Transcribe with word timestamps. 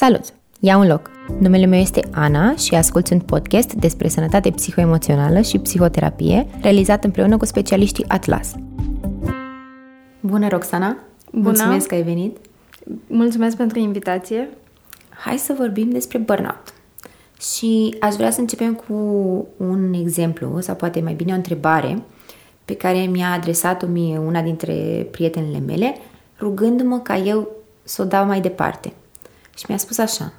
Salut! 0.00 0.24
Ia 0.60 0.76
un 0.76 0.86
loc! 0.86 1.10
Numele 1.38 1.66
meu 1.66 1.78
este 1.78 2.00
Ana 2.10 2.54
și 2.56 2.74
ascult 2.74 3.10
un 3.10 3.20
podcast 3.20 3.72
despre 3.72 4.08
sănătate 4.08 4.50
psihoemoțională 4.50 5.40
și 5.40 5.58
psihoterapie 5.58 6.46
realizat 6.60 7.04
împreună 7.04 7.36
cu 7.36 7.44
specialiștii 7.44 8.04
Atlas. 8.08 8.54
Bună, 10.20 10.48
Roxana! 10.48 10.96
Bună! 11.32 11.42
Mulțumesc 11.42 11.86
că 11.86 11.94
ai 11.94 12.02
venit! 12.02 12.36
Mulțumesc 13.06 13.56
pentru 13.56 13.78
invitație! 13.78 14.48
Hai 15.08 15.36
să 15.36 15.54
vorbim 15.58 15.90
despre 15.90 16.18
burnout. 16.18 16.74
Și 17.40 17.96
aș 18.00 18.14
vrea 18.14 18.30
să 18.30 18.40
începem 18.40 18.74
cu 18.74 18.94
un 19.56 19.92
exemplu, 19.92 20.60
sau 20.60 20.74
poate 20.74 21.00
mai 21.00 21.14
bine 21.14 21.32
o 21.32 21.36
întrebare, 21.36 22.02
pe 22.64 22.74
care 22.74 22.98
mi-a 22.98 23.32
adresat-o 23.32 23.86
mie 23.86 24.18
una 24.18 24.42
dintre 24.42 25.06
prietenele 25.10 25.58
mele, 25.58 25.96
rugându-mă 26.40 26.98
ca 26.98 27.16
eu 27.16 27.48
să 27.82 28.02
o 28.02 28.04
dau 28.04 28.26
mai 28.26 28.40
departe. 28.40 28.92
Și 29.58 29.64
mi-a 29.68 29.76
spus 29.76 29.98
așa, 29.98 30.32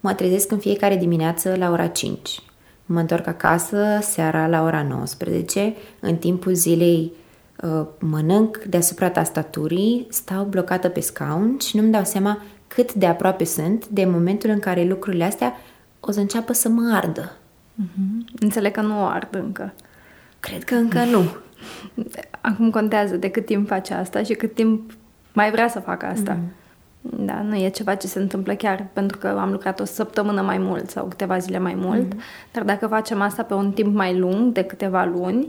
mă 0.00 0.14
trezesc 0.14 0.50
în 0.50 0.58
fiecare 0.58 0.96
dimineață 0.96 1.54
la 1.56 1.70
ora 1.70 1.86
5, 1.86 2.40
mă 2.86 3.00
întorc 3.00 3.26
acasă 3.26 3.98
seara 4.00 4.46
la 4.46 4.62
ora 4.62 4.82
19, 4.82 5.74
în 6.00 6.16
timpul 6.16 6.54
zilei 6.54 7.12
uh, 7.62 7.86
mănânc 7.98 8.56
deasupra 8.56 9.10
tastaturii, 9.10 10.06
stau 10.10 10.44
blocată 10.44 10.88
pe 10.88 11.00
scaun 11.00 11.58
și 11.58 11.76
nu-mi 11.76 11.92
dau 11.92 12.04
seama 12.04 12.42
cât 12.66 12.92
de 12.92 13.06
aproape 13.06 13.44
sunt 13.44 13.86
de 13.86 14.04
momentul 14.04 14.50
în 14.50 14.58
care 14.58 14.84
lucrurile 14.84 15.24
astea 15.24 15.56
o 16.00 16.10
să 16.10 16.20
înceapă 16.20 16.52
să 16.52 16.68
mă 16.68 16.90
ardă. 16.94 17.32
Mm-hmm. 17.82 18.40
Înțeleg 18.40 18.72
că 18.72 18.80
nu 18.80 19.02
o 19.02 19.04
ard 19.04 19.34
încă. 19.34 19.74
Cred 20.40 20.64
că 20.64 20.74
încă 20.74 21.04
nu. 21.04 21.24
Acum 22.40 22.70
contează 22.70 23.16
de 23.16 23.28
cât 23.28 23.46
timp 23.46 23.68
face 23.68 23.94
asta 23.94 24.22
și 24.22 24.34
cât 24.34 24.54
timp 24.54 24.92
mai 25.32 25.50
vrea 25.50 25.68
să 25.68 25.80
facă 25.80 26.06
asta. 26.06 26.32
Mm. 26.32 26.52
Da, 27.00 27.42
nu 27.42 27.56
e 27.56 27.68
ceva 27.68 27.94
ce 27.94 28.06
se 28.06 28.18
întâmplă 28.18 28.54
chiar 28.54 28.86
pentru 28.92 29.18
că 29.18 29.28
am 29.28 29.50
lucrat 29.50 29.80
o 29.80 29.84
săptămână 29.84 30.42
mai 30.42 30.58
mult 30.58 30.90
sau 30.90 31.04
câteva 31.04 31.38
zile 31.38 31.58
mai 31.58 31.74
mult, 31.74 32.12
mm. 32.12 32.20
dar 32.52 32.62
dacă 32.62 32.86
facem 32.86 33.20
asta 33.20 33.42
pe 33.42 33.54
un 33.54 33.72
timp 33.72 33.94
mai 33.94 34.18
lung, 34.18 34.52
de 34.52 34.62
câteva 34.62 35.04
luni, 35.04 35.48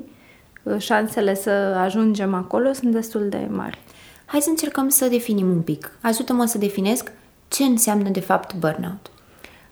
șansele 0.77 1.35
să 1.35 1.49
ajungem 1.83 2.33
acolo 2.33 2.73
sunt 2.73 2.91
destul 2.91 3.29
de 3.29 3.47
mari. 3.49 3.79
Hai 4.25 4.39
să 4.39 4.49
încercăm 4.49 4.89
să 4.89 5.07
definim 5.07 5.49
un 5.49 5.61
pic. 5.61 5.91
Ajută-mă 6.01 6.45
să 6.45 6.57
definesc 6.57 7.11
ce 7.47 7.63
înseamnă 7.63 8.09
de 8.09 8.19
fapt 8.19 8.53
burnout. 8.55 9.11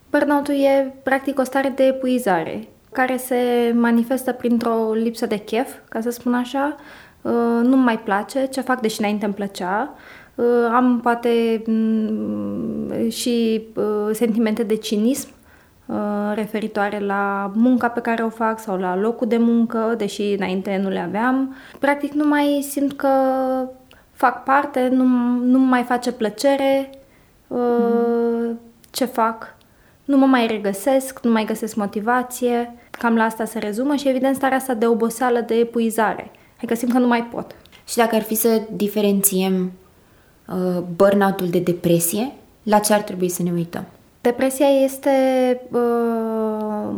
Burnout-ul 0.09 0.55
e 0.55 0.93
practic 1.03 1.39
o 1.39 1.43
stare 1.43 1.73
de 1.75 1.83
epuizare 1.83 2.67
care 2.91 3.17
se 3.17 3.35
manifestă 3.75 4.31
printr-o 4.31 4.93
lipsă 4.93 5.25
de 5.25 5.37
chef, 5.37 5.73
ca 5.89 6.01
să 6.01 6.09
spun 6.09 6.33
așa. 6.33 6.75
Uh, 7.21 7.31
nu 7.61 7.75
mai 7.75 7.99
place 7.99 8.45
ce 8.45 8.61
fac, 8.61 8.81
deși 8.81 8.99
înainte 8.99 9.25
îmi 9.25 9.33
plăcea. 9.33 9.95
Uh, 10.37 10.45
am 10.71 10.99
poate 10.99 11.63
mm, 11.65 13.09
și 13.09 13.63
uh, 13.75 14.09
sentimente 14.11 14.63
de 14.63 14.75
cinism 14.75 15.29
referitoare 16.33 16.99
la 16.99 17.51
munca 17.55 17.87
pe 17.87 17.99
care 17.99 18.23
o 18.23 18.29
fac 18.29 18.59
sau 18.59 18.77
la 18.77 18.95
locul 18.95 19.27
de 19.27 19.37
muncă, 19.37 19.93
deși 19.97 20.21
înainte 20.21 20.79
nu 20.83 20.89
le 20.89 20.99
aveam. 20.99 21.55
Practic 21.79 22.13
nu 22.13 22.27
mai 22.27 22.65
simt 22.69 22.93
că 22.93 23.09
fac 24.11 24.43
parte, 24.43 24.87
nu, 24.87 25.03
nu 25.43 25.59
mai 25.59 25.83
face 25.83 26.11
plăcere 26.11 26.89
mm. 27.47 28.59
ce 28.91 29.05
fac 29.05 29.57
nu 30.07 30.17
mă 30.17 30.25
mai 30.25 30.47
regăsesc, 30.47 31.19
nu 31.23 31.31
mai 31.31 31.45
găsesc 31.45 31.75
motivație, 31.75 32.73
cam 32.91 33.15
la 33.15 33.23
asta 33.23 33.45
se 33.45 33.59
rezumă 33.59 33.95
și 33.95 34.09
evident 34.09 34.35
starea 34.35 34.57
asta 34.57 34.73
de 34.73 34.87
oboseală, 34.87 35.39
de 35.39 35.55
epuizare. 35.55 36.31
Adică 36.57 36.75
simt 36.75 36.91
că 36.91 36.97
nu 36.97 37.07
mai 37.07 37.23
pot. 37.23 37.55
Și 37.87 37.97
dacă 37.97 38.15
ar 38.15 38.21
fi 38.21 38.35
să 38.35 38.61
diferențiem 38.71 39.71
uh, 40.47 40.83
burnout-ul 40.95 41.47
de 41.49 41.59
depresie, 41.59 42.31
la 42.63 42.79
ce 42.79 42.93
ar 42.93 43.01
trebui 43.01 43.29
să 43.29 43.43
ne 43.43 43.51
uităm? 43.51 43.85
Depresia 44.21 44.67
este 44.67 45.09
uh, 45.71 46.95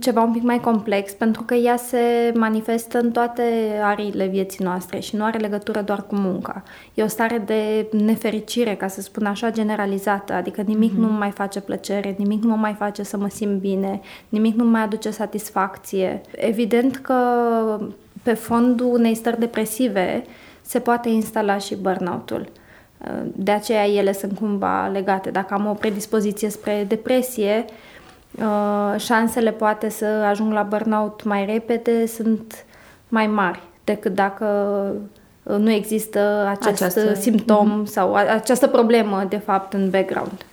ceva 0.00 0.22
un 0.22 0.32
pic 0.32 0.42
mai 0.42 0.60
complex 0.60 1.12
pentru 1.12 1.42
că 1.42 1.54
ea 1.54 1.76
se 1.76 2.32
manifestă 2.34 2.98
în 2.98 3.10
toate 3.10 3.42
ariile 3.82 4.26
vieții 4.26 4.64
noastre 4.64 4.98
și 4.98 5.16
nu 5.16 5.24
are 5.24 5.38
legătură 5.38 5.80
doar 5.80 6.06
cu 6.06 6.14
munca. 6.14 6.62
E 6.94 7.02
o 7.02 7.06
stare 7.06 7.42
de 7.46 7.86
nefericire, 7.92 8.74
ca 8.74 8.88
să 8.88 9.00
spun 9.00 9.26
așa, 9.26 9.50
generalizată, 9.50 10.32
adică 10.32 10.62
nimic 10.66 10.92
mm-hmm. 10.92 10.96
nu 10.96 11.08
mai 11.12 11.30
face 11.30 11.60
plăcere, 11.60 12.14
nimic 12.18 12.42
nu 12.42 12.48
mă 12.48 12.56
mai 12.56 12.72
face 12.72 13.02
să 13.02 13.16
mă 13.16 13.28
simt 13.28 13.60
bine, 13.60 14.00
nimic 14.28 14.54
nu 14.54 14.64
mai 14.64 14.82
aduce 14.82 15.10
satisfacție. 15.10 16.20
Evident 16.30 16.96
că 16.96 17.14
pe 18.22 18.32
fondul 18.32 18.92
unei 18.92 19.14
stări 19.14 19.38
depresive 19.38 20.24
se 20.62 20.78
poate 20.78 21.08
instala 21.08 21.58
și 21.58 21.76
burnout-ul. 21.76 22.48
De 23.24 23.50
aceea 23.50 23.86
ele 23.86 24.12
sunt 24.12 24.38
cumva 24.38 24.86
legate. 24.86 25.30
Dacă 25.30 25.54
am 25.54 25.66
o 25.66 25.72
predispoziție 25.72 26.48
spre 26.48 26.84
depresie, 26.88 27.64
uh, 28.38 29.00
șansele 29.00 29.50
poate 29.50 29.88
să 29.88 30.04
ajung 30.04 30.52
la 30.52 30.62
burnout 30.62 31.24
mai 31.24 31.44
repede 31.44 32.06
sunt 32.06 32.64
mai 33.08 33.26
mari 33.26 33.60
decât 33.84 34.14
dacă 34.14 34.46
uh, 35.42 35.56
nu 35.56 35.70
există 35.70 36.46
acest 36.48 36.82
Această... 36.82 37.14
simptom 37.14 37.82
mm-hmm. 37.82 37.86
sau 37.86 38.14
această 38.14 38.66
problemă, 38.66 39.26
de 39.28 39.36
fapt, 39.36 39.72
în 39.72 39.90
background. 39.90 40.44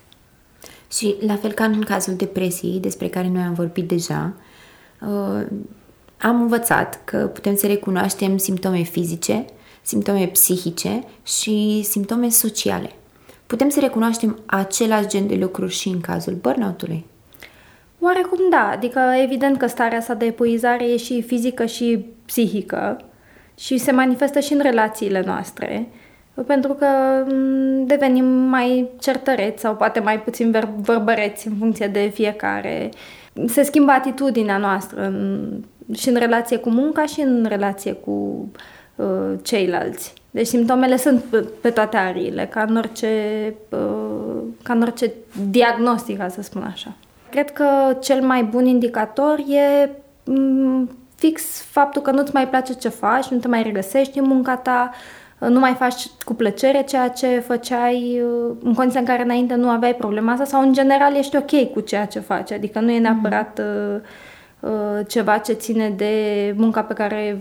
Și 0.92 1.16
la 1.20 1.36
fel 1.36 1.52
ca 1.52 1.64
în 1.64 1.82
cazul 1.82 2.16
depresiei, 2.16 2.80
despre 2.80 3.08
care 3.08 3.30
noi 3.34 3.42
am 3.42 3.54
vorbit 3.54 3.88
deja, 3.88 4.34
uh, 5.02 5.46
am 6.22 6.42
învățat 6.42 7.00
că 7.04 7.18
putem 7.18 7.56
să 7.56 7.68
recunoaștem 7.68 8.38
simptome 8.38 8.82
fizice, 8.82 9.46
simptome 9.88 10.26
psihice 10.26 11.04
și 11.24 11.82
simptome 11.84 12.30
sociale. 12.30 12.92
Putem 13.46 13.70
să 13.70 13.80
recunoaștem 13.80 14.40
același 14.46 15.08
gen 15.08 15.28
de 15.28 15.36
lucruri 15.36 15.74
și 15.74 15.88
în 15.88 16.02
cazul 16.02 16.34
burnout-ului? 16.34 17.06
Oarecum 18.00 18.40
da, 18.50 18.70
adică 18.74 19.00
evident 19.24 19.58
că 19.58 19.68
starea 19.68 19.98
asta 19.98 20.14
de 20.14 20.26
epuizare 20.26 20.84
e 20.84 20.98
și 20.98 21.22
fizică 21.22 21.66
și 21.66 22.06
psihică 22.26 23.02
și 23.58 23.78
se 23.78 23.92
manifestă 23.92 24.40
și 24.40 24.54
în 24.54 24.60
relațiile 24.60 25.24
noastre, 25.26 25.88
pentru 26.46 26.74
că 26.74 26.88
mm, 27.30 27.86
devenim 27.86 28.26
mai 28.26 28.90
certăreți 29.00 29.62
sau 29.62 29.76
poate 29.76 30.00
mai 30.00 30.22
puțin 30.22 30.56
vorbăreți 30.78 31.48
în 31.48 31.54
funcție 31.60 31.88
de 31.88 32.12
fiecare. 32.14 32.90
Se 33.46 33.64
schimbă 33.64 33.92
atitudinea 33.92 34.58
noastră 34.58 35.02
în, 35.06 35.50
și 35.94 36.10
în 36.10 36.16
relație 36.16 36.58
cu 36.58 36.70
munca 36.70 37.06
și 37.06 37.22
în 37.22 37.46
relație 37.50 37.94
cu 37.94 38.12
uh, 38.12 38.60
Uh, 38.98 39.34
ceilalți. 39.42 40.14
Deci 40.32 40.48
simptomele 40.48 40.98
sunt 40.98 41.24
pe, 41.62 41.70
toate 41.70 41.98
ariile, 41.98 42.46
ca 42.46 42.62
în 42.62 42.76
orice, 42.78 43.08
uh, 43.70 44.42
ca 44.64 44.74
în 44.74 44.82
orice 44.82 45.12
diagnostic, 45.50 46.18
ca 46.18 46.28
să 46.28 46.42
spun 46.42 46.62
așa. 46.62 46.96
Cred 47.30 47.52
că 47.52 47.66
cel 48.00 48.22
mai 48.22 48.44
bun 48.44 48.66
indicator 48.66 49.40
e 49.40 49.90
mm, 50.24 50.98
fix 51.16 51.62
faptul 51.62 52.02
că 52.02 52.12
nu-ți 52.12 52.34
mai 52.34 52.48
place 52.48 52.74
ce 52.74 52.90
faci, 52.90 53.26
nu 53.26 53.38
te 53.38 53.48
mai 53.48 53.64
regăsești 53.64 54.20
în 54.20 54.28
munca 54.28 54.56
ta, 54.56 54.92
uh, 55.40 55.48
nu 55.50 55.60
mai 55.60 55.74
faci 55.74 56.08
cu 56.26 56.34
plăcere 56.34 56.84
ceea 56.84 57.10
ce 57.10 57.40
făceai 57.40 58.22
în 58.64 58.74
condiția 58.74 59.00
în 59.00 59.06
care 59.06 59.24
înainte 59.24 59.56
nu 59.56 59.70
aveai 59.70 59.96
problema 59.96 60.32
asta 60.32 60.46
sau 60.46 60.62
în 60.62 60.74
general 60.74 61.16
ești 61.16 61.38
ok 61.38 61.72
cu 61.74 61.80
ceea 61.80 62.06
ce 62.06 62.20
faci, 62.20 62.52
adică 62.52 62.80
nu 62.80 62.92
e 62.92 63.00
neapărat 63.00 63.62
mm. 63.62 65.04
ceva 65.08 65.38
ce 65.38 65.54
ține 65.54 65.90
de 65.90 66.54
munca 66.58 66.82
pe 66.84 66.94
care 66.94 67.40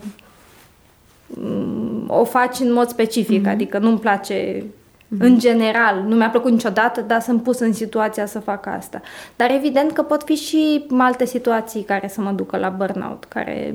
o 2.07 2.25
faci 2.25 2.59
în 2.59 2.73
mod 2.73 2.89
specific, 2.89 3.47
mm-hmm. 3.47 3.51
adică 3.51 3.79
nu-mi 3.79 3.99
place 3.99 4.59
mm-hmm. 4.59 5.19
în 5.19 5.39
general, 5.39 6.05
nu 6.07 6.17
mi-a 6.17 6.31
plăcut 6.31 6.51
niciodată, 6.51 7.01
dar 7.01 7.21
sunt 7.21 7.43
pus 7.43 7.59
în 7.59 7.73
situația 7.73 8.27
să 8.27 8.39
fac 8.39 8.67
asta. 8.67 9.01
Dar 9.37 9.51
evident 9.51 9.93
că 9.93 10.03
pot 10.03 10.23
fi 10.23 10.35
și 10.35 10.87
alte 10.99 11.25
situații 11.25 11.83
care 11.83 12.09
să 12.09 12.21
mă 12.21 12.31
ducă 12.31 12.57
la 12.57 12.69
burnout, 12.69 13.25
care 13.25 13.75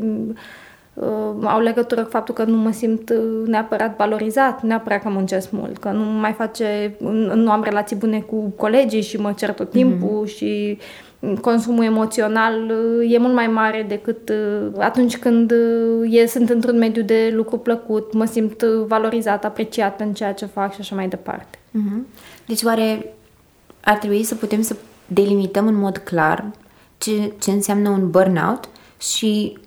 uh, 0.94 1.44
au 1.44 1.60
legătură 1.60 2.04
cu 2.04 2.10
faptul 2.10 2.34
că 2.34 2.44
nu 2.44 2.58
mă 2.58 2.72
simt 2.72 3.10
uh, 3.10 3.48
neapărat 3.48 3.98
valorizat, 3.98 4.62
neapărat 4.62 5.02
că 5.02 5.10
muncesc 5.10 5.52
mult, 5.52 5.78
că 5.78 5.90
nu 5.90 6.04
mai 6.04 6.32
face, 6.32 6.96
nu 7.34 7.52
am 7.52 7.64
relații 7.64 7.96
bune 7.96 8.20
cu 8.20 8.54
colegii 8.56 9.02
și 9.02 9.18
mă 9.18 9.34
cer 9.34 9.54
tot 9.54 9.68
mhm. 9.68 9.76
timpul 9.76 10.26
mm-hmm. 10.26 10.36
și 10.36 10.78
consumul 11.42 11.84
emoțional 11.84 12.72
uh, 12.72 13.14
e 13.14 13.18
mult 13.18 13.34
mai 13.34 13.48
mare 13.48 13.86
decât 13.88 14.30
uh, 14.30 14.68
atunci 14.80 15.18
când 15.18 15.52
uh, 15.52 16.14
e, 16.16 16.26
sunt 16.26 16.50
într-un 16.50 16.78
mediu 16.78 17.04
de 17.04 17.32
lucru 17.36 17.58
plăcut, 17.58 18.14
mă 18.14 18.26
simt 18.26 18.64
valorizat, 18.64 19.46
apreciat 19.46 20.00
în 20.00 20.14
ceea 20.14 20.34
ce 20.34 20.46
fac 20.46 20.74
și 20.74 20.80
așa 20.80 20.96
mai 20.96 21.08
departe. 21.08 21.58
Uh-huh. 21.58 22.02
Deci 22.46 22.64
oare 22.64 23.14
ar 23.84 23.98
trebui 23.98 24.24
să 24.24 24.36
putem 24.36 24.62
să 24.62 24.76
delimităm 25.08 25.68
în 25.68 25.76
mod 25.76 25.98
clar 25.98 26.52
ce, 26.98 27.34
ce 27.40 27.52
înseamnă 27.52 27.90
un 27.90 28.10
burnout 28.10 28.70
și 29.00 29.58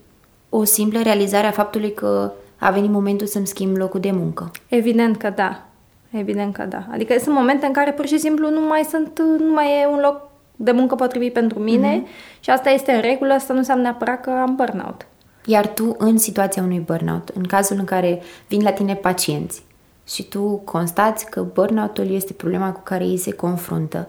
o 0.56 0.64
simplă 0.64 1.02
realizare 1.02 1.46
a 1.46 1.50
faptului 1.50 1.92
că 1.92 2.32
a 2.58 2.70
venit 2.70 2.90
momentul 2.90 3.26
să-mi 3.26 3.46
schimb 3.46 3.76
locul 3.76 4.00
de 4.00 4.10
muncă? 4.10 4.50
Evident 4.68 5.16
că 5.16 5.30
da. 5.30 5.66
Evident 6.10 6.54
că 6.54 6.64
da. 6.64 6.86
Adică 6.90 7.14
sunt 7.22 7.34
momente 7.34 7.66
în 7.66 7.72
care 7.72 7.92
pur 7.92 8.06
și 8.06 8.18
simplu 8.18 8.50
nu 8.50 8.60
mai 8.60 8.86
sunt, 8.90 9.20
nu 9.38 9.52
mai 9.52 9.82
e 9.82 9.86
un 9.86 9.98
loc 9.98 10.20
de 10.56 10.70
muncă 10.70 10.94
potrivit 10.94 11.32
pentru 11.32 11.58
mine 11.58 12.02
mm-hmm. 12.02 12.40
și 12.40 12.50
asta 12.50 12.70
este 12.70 12.92
în 12.92 13.00
regulă, 13.00 13.32
asta 13.32 13.52
nu 13.52 13.58
înseamnă 13.58 13.82
neapărat 13.82 14.20
că 14.20 14.30
am 14.30 14.54
burnout. 14.54 15.06
Iar 15.44 15.66
tu, 15.66 15.94
în 15.98 16.18
situația 16.18 16.62
unui 16.62 16.78
burnout, 16.78 17.28
în 17.28 17.42
cazul 17.42 17.76
în 17.78 17.84
care 17.84 18.22
vin 18.48 18.62
la 18.62 18.72
tine 18.72 18.94
pacienți 18.94 19.62
și 20.06 20.22
tu 20.22 20.60
constați 20.64 21.30
că 21.30 21.42
burnout-ul 21.52 22.10
este 22.10 22.32
problema 22.32 22.72
cu 22.72 22.80
care 22.80 23.04
ei 23.04 23.18
se 23.18 23.32
confruntă, 23.32 24.08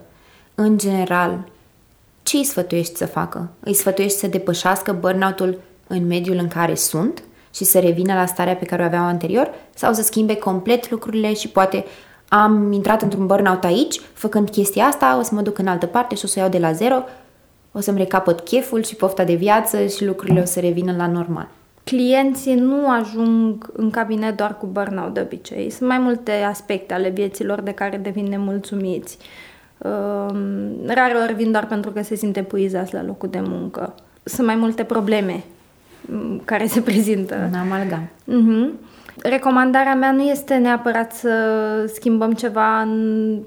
în 0.56 0.78
general, 0.78 1.48
ce 2.24 2.38
îi 2.38 2.44
sfătuiești 2.44 2.96
să 2.96 3.06
facă? 3.06 3.50
Îi 3.60 3.74
sfătuiești 3.74 4.18
să 4.18 4.28
depășească 4.28 4.94
burnout-ul 4.94 5.60
în 5.88 6.08
mediul 6.08 6.38
în 6.38 6.48
care 6.48 6.76
sunt 6.76 7.24
și 7.54 7.64
să 7.64 7.80
revină 7.80 8.14
la 8.14 8.26
starea 8.26 8.56
pe 8.56 8.66
care 8.66 8.82
o 8.82 8.86
aveau 8.86 9.04
anterior 9.04 9.54
sau 9.74 9.94
să 9.94 10.02
schimbe 10.02 10.36
complet 10.36 10.90
lucrurile 10.90 11.34
și 11.34 11.48
poate 11.48 11.86
am 12.28 12.72
intrat 12.72 13.02
într-un 13.02 13.26
burnout 13.26 13.64
aici, 13.64 14.00
făcând 14.14 14.50
chestia 14.50 14.84
asta, 14.84 15.18
o 15.20 15.22
să 15.22 15.34
mă 15.34 15.42
duc 15.42 15.58
în 15.58 15.68
altă 15.68 15.86
parte 15.86 16.16
și 16.16 16.26
o 16.26 16.28
să 16.28 16.34
o 16.38 16.42
iau 16.42 16.50
de 16.50 16.58
la 16.58 16.72
zero, 16.72 17.04
o 17.72 17.80
să-mi 17.80 17.98
recapăt 17.98 18.40
cheful 18.40 18.84
și 18.84 18.96
pofta 18.96 19.24
de 19.24 19.34
viață 19.34 19.86
și 19.86 20.06
lucrurile 20.06 20.42
o 20.42 20.46
să 20.46 20.60
revină 20.60 20.94
la 20.98 21.08
normal. 21.08 21.48
Clienții 21.84 22.56
nu 22.56 22.90
ajung 22.90 23.72
în 23.74 23.90
cabinet 23.90 24.38
doar 24.38 24.58
cu 24.58 24.66
burnout 24.66 25.14
de 25.14 25.22
obicei. 25.22 25.70
Sunt 25.70 25.90
mai 25.90 25.98
multe 25.98 26.32
aspecte 26.32 26.94
ale 26.94 27.10
vieților 27.10 27.62
de 27.62 27.72
care 27.72 27.98
devin 27.98 28.26
nemulțumiți. 28.26 29.18
Rare 30.86 31.14
ori 31.24 31.34
vin 31.34 31.52
doar 31.52 31.68
pentru 31.68 31.92
că 31.92 32.04
se 32.04 32.16
simt 32.16 32.38
epuizați 32.38 32.94
la 32.94 33.04
locul 33.04 33.30
de 33.30 33.42
muncă. 33.44 33.96
Sunt 34.24 34.48
mai 34.48 34.56
multe 34.56 34.84
probleme 34.84 35.34
mm, 35.34 35.55
care 36.46 36.66
se 36.66 36.82
prezintă. 36.82 37.50
În 37.52 37.60
amalgam. 37.60 38.10
Uh-huh. 38.28 38.94
Recomandarea 39.22 39.96
mea 39.96 40.12
nu 40.12 40.22
este 40.22 40.56
neapărat 40.56 41.14
să 41.14 41.32
schimbăm 41.94 42.32
ceva 42.32 42.82
în 42.82 43.40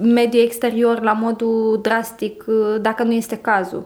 mediul 0.00 0.44
exterior 0.44 1.02
la 1.02 1.12
modul 1.12 1.78
drastic, 1.82 2.44
dacă 2.80 3.02
nu 3.02 3.12
este 3.12 3.36
cazul. 3.36 3.84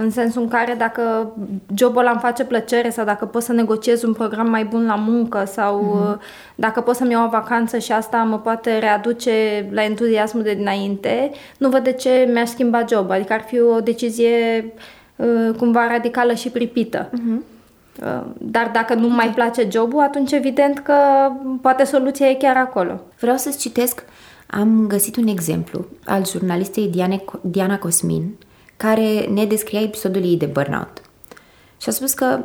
În 0.00 0.10
sensul 0.10 0.42
în 0.42 0.48
care 0.48 0.74
dacă 0.78 1.32
jobul 1.74 2.00
ăla 2.00 2.10
îmi 2.10 2.20
face 2.20 2.44
plăcere 2.44 2.90
sau 2.90 3.04
dacă 3.04 3.24
pot 3.24 3.42
să 3.42 3.52
negociez 3.52 4.02
un 4.02 4.12
program 4.12 4.50
mai 4.50 4.64
bun 4.64 4.86
la 4.86 4.94
muncă 4.94 5.44
sau 5.46 5.80
mm-hmm. 6.16 6.54
dacă 6.54 6.80
pot 6.80 6.94
să-mi 6.94 7.10
iau 7.10 7.26
o 7.26 7.30
vacanță 7.30 7.78
și 7.78 7.92
asta 7.92 8.16
mă 8.16 8.38
poate 8.38 8.78
readuce 8.78 9.68
la 9.70 9.84
entuziasmul 9.84 10.42
de 10.42 10.54
dinainte, 10.54 11.30
nu 11.58 11.68
văd 11.68 11.84
de 11.84 11.92
ce 11.92 12.28
mi-aș 12.32 12.48
schimba 12.48 12.84
job. 12.88 13.10
Adică 13.10 13.32
ar 13.32 13.42
fi 13.42 13.60
o 13.60 13.80
decizie 13.80 14.64
uh, 14.64 14.80
cumva 15.56 15.86
radicală 15.86 16.34
și 16.34 16.50
pripită. 16.50 17.10
Mm-hmm. 17.10 17.56
Dar 18.38 18.70
dacă 18.72 18.94
nu 18.94 19.08
mai 19.08 19.32
place 19.34 19.68
jobul, 19.70 20.00
atunci 20.00 20.32
evident 20.32 20.78
că 20.78 20.94
poate 21.60 21.84
soluția 21.84 22.28
e 22.28 22.34
chiar 22.34 22.56
acolo. 22.56 23.00
Vreau 23.20 23.36
să-ți 23.36 23.58
citesc, 23.58 24.04
am 24.46 24.86
găsit 24.86 25.16
un 25.16 25.26
exemplu 25.26 25.86
al 26.04 26.26
jurnalistei 26.26 26.88
Diane, 26.88 27.24
Diana 27.40 27.78
Cosmin, 27.78 28.34
care 28.76 29.26
ne 29.34 29.44
descria 29.44 29.80
episodul 29.80 30.22
ei 30.22 30.36
de 30.36 30.46
burnout. 30.46 31.00
Și 31.80 31.88
a 31.88 31.92
spus 31.92 32.12
că 32.12 32.44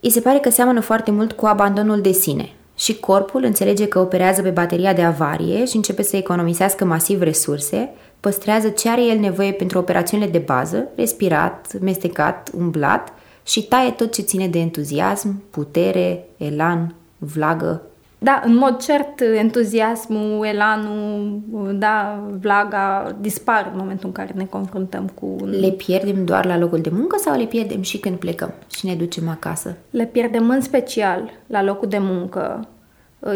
îi 0.00 0.10
se 0.10 0.20
pare 0.20 0.38
că 0.38 0.50
seamănă 0.50 0.80
foarte 0.80 1.10
mult 1.10 1.32
cu 1.32 1.46
abandonul 1.46 2.00
de 2.00 2.12
sine 2.12 2.52
și 2.80 2.98
corpul 3.00 3.44
înțelege 3.44 3.88
că 3.88 3.98
operează 3.98 4.42
pe 4.42 4.50
bateria 4.50 4.92
de 4.92 5.02
avarie 5.02 5.64
și 5.64 5.76
începe 5.76 6.02
să 6.02 6.16
economisească 6.16 6.84
masiv 6.84 7.22
resurse, 7.22 7.90
păstrează 8.20 8.68
ce 8.68 8.88
are 8.88 9.04
el 9.04 9.18
nevoie 9.18 9.52
pentru 9.52 9.78
operațiunile 9.78 10.30
de 10.30 10.38
bază, 10.38 10.88
respirat, 10.96 11.80
mestecat, 11.80 12.50
umblat 12.56 13.12
și 13.46 13.62
taie 13.62 13.90
tot 13.90 14.12
ce 14.12 14.22
ține 14.22 14.48
de 14.48 14.58
entuziasm, 14.58 15.42
putere, 15.50 16.24
elan, 16.36 16.94
vlagă. 17.18 17.82
Da, 18.22 18.42
în 18.44 18.56
mod 18.56 18.76
cert, 18.76 19.20
entuziasmul, 19.20 20.46
elanul, 20.46 21.42
da, 21.78 22.22
vlaga 22.40 23.16
dispar 23.20 23.70
în 23.72 23.78
momentul 23.78 24.06
în 24.06 24.12
care 24.12 24.32
ne 24.34 24.44
confruntăm 24.44 25.10
cu... 25.14 25.36
Le 25.60 25.70
pierdem 25.70 26.24
doar 26.24 26.44
la 26.44 26.58
locul 26.58 26.80
de 26.80 26.90
muncă 26.92 27.16
sau 27.18 27.36
le 27.36 27.44
pierdem 27.44 27.82
și 27.82 27.98
când 27.98 28.16
plecăm 28.16 28.54
și 28.74 28.86
ne 28.86 28.94
ducem 28.94 29.28
acasă? 29.28 29.76
Le 29.90 30.04
pierdem 30.04 30.50
în 30.50 30.60
special 30.60 31.30
la 31.46 31.62
locul 31.62 31.88
de 31.88 31.98
muncă. 32.00 32.68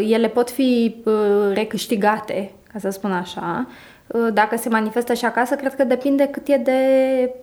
Ele 0.09 0.27
pot 0.27 0.49
fi 0.49 0.95
uh, 1.05 1.13
recâștigate, 1.53 2.51
ca 2.73 2.79
să 2.79 2.89
spun 2.89 3.11
așa, 3.11 3.67
uh, 4.07 4.27
dacă 4.33 4.57
se 4.57 4.69
manifestă 4.69 5.13
și 5.13 5.25
acasă, 5.25 5.55
cred 5.55 5.75
că 5.75 5.83
depinde 5.83 6.27
cât 6.27 6.47
e 6.47 6.57
de 6.57 6.79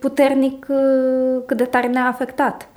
puternic, 0.00 0.66
uh, 0.68 1.42
cât 1.46 1.56
de 1.56 1.64
tare 1.64 1.86
ne-a 1.86 2.06
afectat. 2.06 2.68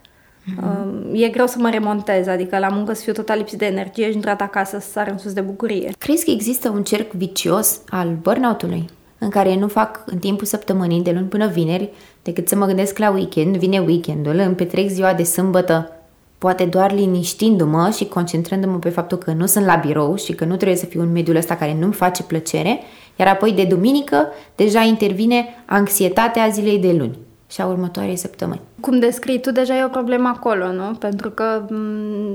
Mm-hmm. 0.45 1.13
E 1.13 1.27
greu 1.27 1.47
să 1.47 1.57
mă 1.59 1.69
remontez, 1.69 2.27
adică 2.27 2.57
la 2.57 2.68
muncă 2.68 2.94
să 2.94 3.01
fiu 3.01 3.13
total 3.13 3.38
lipsit 3.38 3.57
de 3.57 3.65
energie 3.65 4.09
și 4.09 4.15
intrat 4.15 4.42
acasă 4.42 4.80
să 4.80 4.89
sar 4.92 5.07
în 5.07 5.18
sus 5.18 5.33
de 5.33 5.42
bucurie. 5.42 5.92
Crezi 5.97 6.25
că 6.25 6.31
există 6.31 6.69
un 6.69 6.83
cerc 6.83 7.12
vicios 7.12 7.81
al 7.89 8.18
burnout-ului? 8.21 8.89
în 9.18 9.30
care 9.30 9.56
nu 9.56 9.68
fac 9.68 10.03
în 10.06 10.18
timpul 10.18 10.45
săptămânii, 10.45 11.01
de 11.01 11.12
luni 11.12 11.27
până 11.27 11.47
vineri, 11.47 11.89
decât 12.24 12.47
să 12.47 12.56
mă 12.56 12.65
gândesc 12.65 12.97
la 12.97 13.09
weekend, 13.09 13.57
vine 13.57 13.80
weekendul, 13.80 14.39
îmi 14.39 14.56
petrec 14.56 14.89
ziua 14.89 15.13
de 15.13 15.24
sâmbătă, 15.24 15.92
poate 16.38 16.63
doar 16.63 16.94
liniștindu-mă 16.94 17.94
și 17.95 18.06
concentrându-mă 18.06 18.77
pe 18.77 18.89
faptul 18.89 19.18
că 19.18 19.31
nu 19.31 19.45
sunt 19.45 19.65
la 19.65 19.75
birou 19.75 20.15
și 20.15 20.33
că 20.33 20.45
nu 20.45 20.56
trebuie 20.56 20.77
să 20.77 20.86
fiu 20.86 21.01
în 21.01 21.12
mediul 21.12 21.36
ăsta 21.36 21.56
care 21.56 21.75
nu-mi 21.80 21.94
face 21.94 22.24
plăcere, 22.24 22.80
iar 23.15 23.27
apoi 23.27 23.51
de 23.51 23.63
duminică 23.63 24.27
deja 24.56 24.81
intervine 24.81 25.45
anxietatea 25.65 26.48
zilei 26.48 26.80
de 26.80 26.91
luni 26.91 27.18
și 27.47 27.62
a 27.62 27.65
următoarei 27.65 28.15
săptămâni. 28.15 28.62
Cum 28.81 29.00
descrii 29.00 29.39
tu, 29.39 29.51
deja 29.51 29.77
e 29.77 29.83
o 29.83 29.88
problemă 29.88 30.27
acolo, 30.27 30.71
nu? 30.71 30.94
Pentru 30.94 31.30
că 31.30 31.65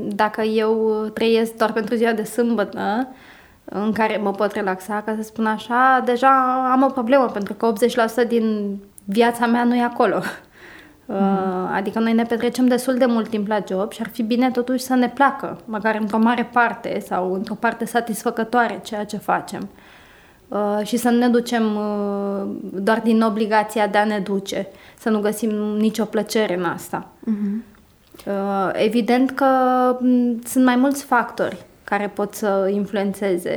dacă 0.09 0.43
eu 0.43 1.05
trăiesc 1.15 1.57
doar 1.57 1.73
pentru 1.73 1.95
ziua 1.95 2.13
de 2.13 2.25
sâmbătă, 2.25 3.09
în 3.65 3.93
care 3.93 4.17
mă 4.17 4.31
pot 4.31 4.53
relaxa, 4.53 5.03
ca 5.07 5.15
să 5.17 5.23
spun 5.23 5.47
așa, 5.47 6.03
deja 6.05 6.69
am 6.73 6.83
o 6.83 6.87
problemă, 6.87 7.27
pentru 7.27 7.55
că 7.55 7.73
80% 8.25 8.29
din 8.29 8.77
viața 9.05 9.47
mea 9.47 9.65
nu 9.65 9.75
e 9.75 9.83
acolo. 9.83 10.21
Mm. 11.13 11.71
Adică 11.75 11.99
noi 11.99 12.13
ne 12.13 12.23
petrecem 12.23 12.67
destul 12.67 12.95
de 12.95 13.05
mult 13.05 13.29
timp 13.29 13.49
la 13.49 13.59
job 13.69 13.93
și 13.93 14.01
ar 14.01 14.09
fi 14.09 14.23
bine 14.23 14.51
totuși 14.51 14.85
să 14.85 14.95
ne 14.95 15.09
placă, 15.09 15.59
măcar 15.65 15.97
într-o 16.01 16.19
mare 16.19 16.49
parte 16.53 16.99
sau 17.07 17.33
într-o 17.33 17.55
parte 17.55 17.85
satisfăcătoare 17.85 18.81
ceea 18.83 19.05
ce 19.05 19.17
facem. 19.17 19.69
Uh, 20.51 20.81
și 20.83 20.97
să 20.97 21.09
nu 21.09 21.19
ne 21.19 21.29
ducem 21.29 21.77
uh, 21.77 22.47
doar 22.73 23.01
din 23.05 23.23
obligația 23.23 23.87
de 23.87 23.99
a 23.99 24.05
ne 24.05 24.19
duce, 24.19 24.69
să 24.99 25.09
nu 25.09 25.21
găsim 25.21 25.51
nicio 25.77 26.05
plăcere 26.05 26.57
în 26.57 26.65
asta. 26.65 27.09
Uh-huh. 27.21 27.69
Evident 28.73 29.31
că 29.31 29.47
mm, 30.01 30.41
sunt 30.45 30.65
mai 30.65 30.77
mulți 30.77 31.05
factori 31.05 31.65
care 31.85 32.11
pot 32.15 32.35
să 32.35 32.71
influențeze 32.73 33.53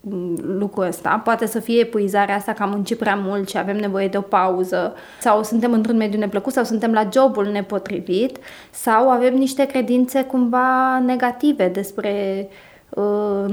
mm, 0.00 0.38
lucrul 0.58 0.84
ăsta. 0.84 1.20
Poate 1.24 1.46
să 1.46 1.60
fie 1.60 1.80
epuizarea 1.80 2.34
asta 2.34 2.52
că 2.52 2.62
am 2.62 2.70
muncit 2.70 2.98
prea 2.98 3.14
mult 3.14 3.48
și 3.48 3.58
avem 3.58 3.76
nevoie 3.76 4.08
de 4.08 4.16
o 4.16 4.20
pauză 4.20 4.94
sau 5.20 5.42
suntem 5.42 5.72
într-un 5.72 5.96
mediu 5.96 6.18
neplăcut 6.18 6.52
sau 6.52 6.64
suntem 6.64 6.92
la 6.92 7.08
jobul 7.12 7.46
nepotrivit 7.46 8.38
sau 8.70 9.10
avem 9.10 9.34
niște 9.34 9.66
credințe 9.66 10.22
cumva 10.22 10.98
negative 11.06 11.68
despre 11.68 12.48
uh, 12.88 13.44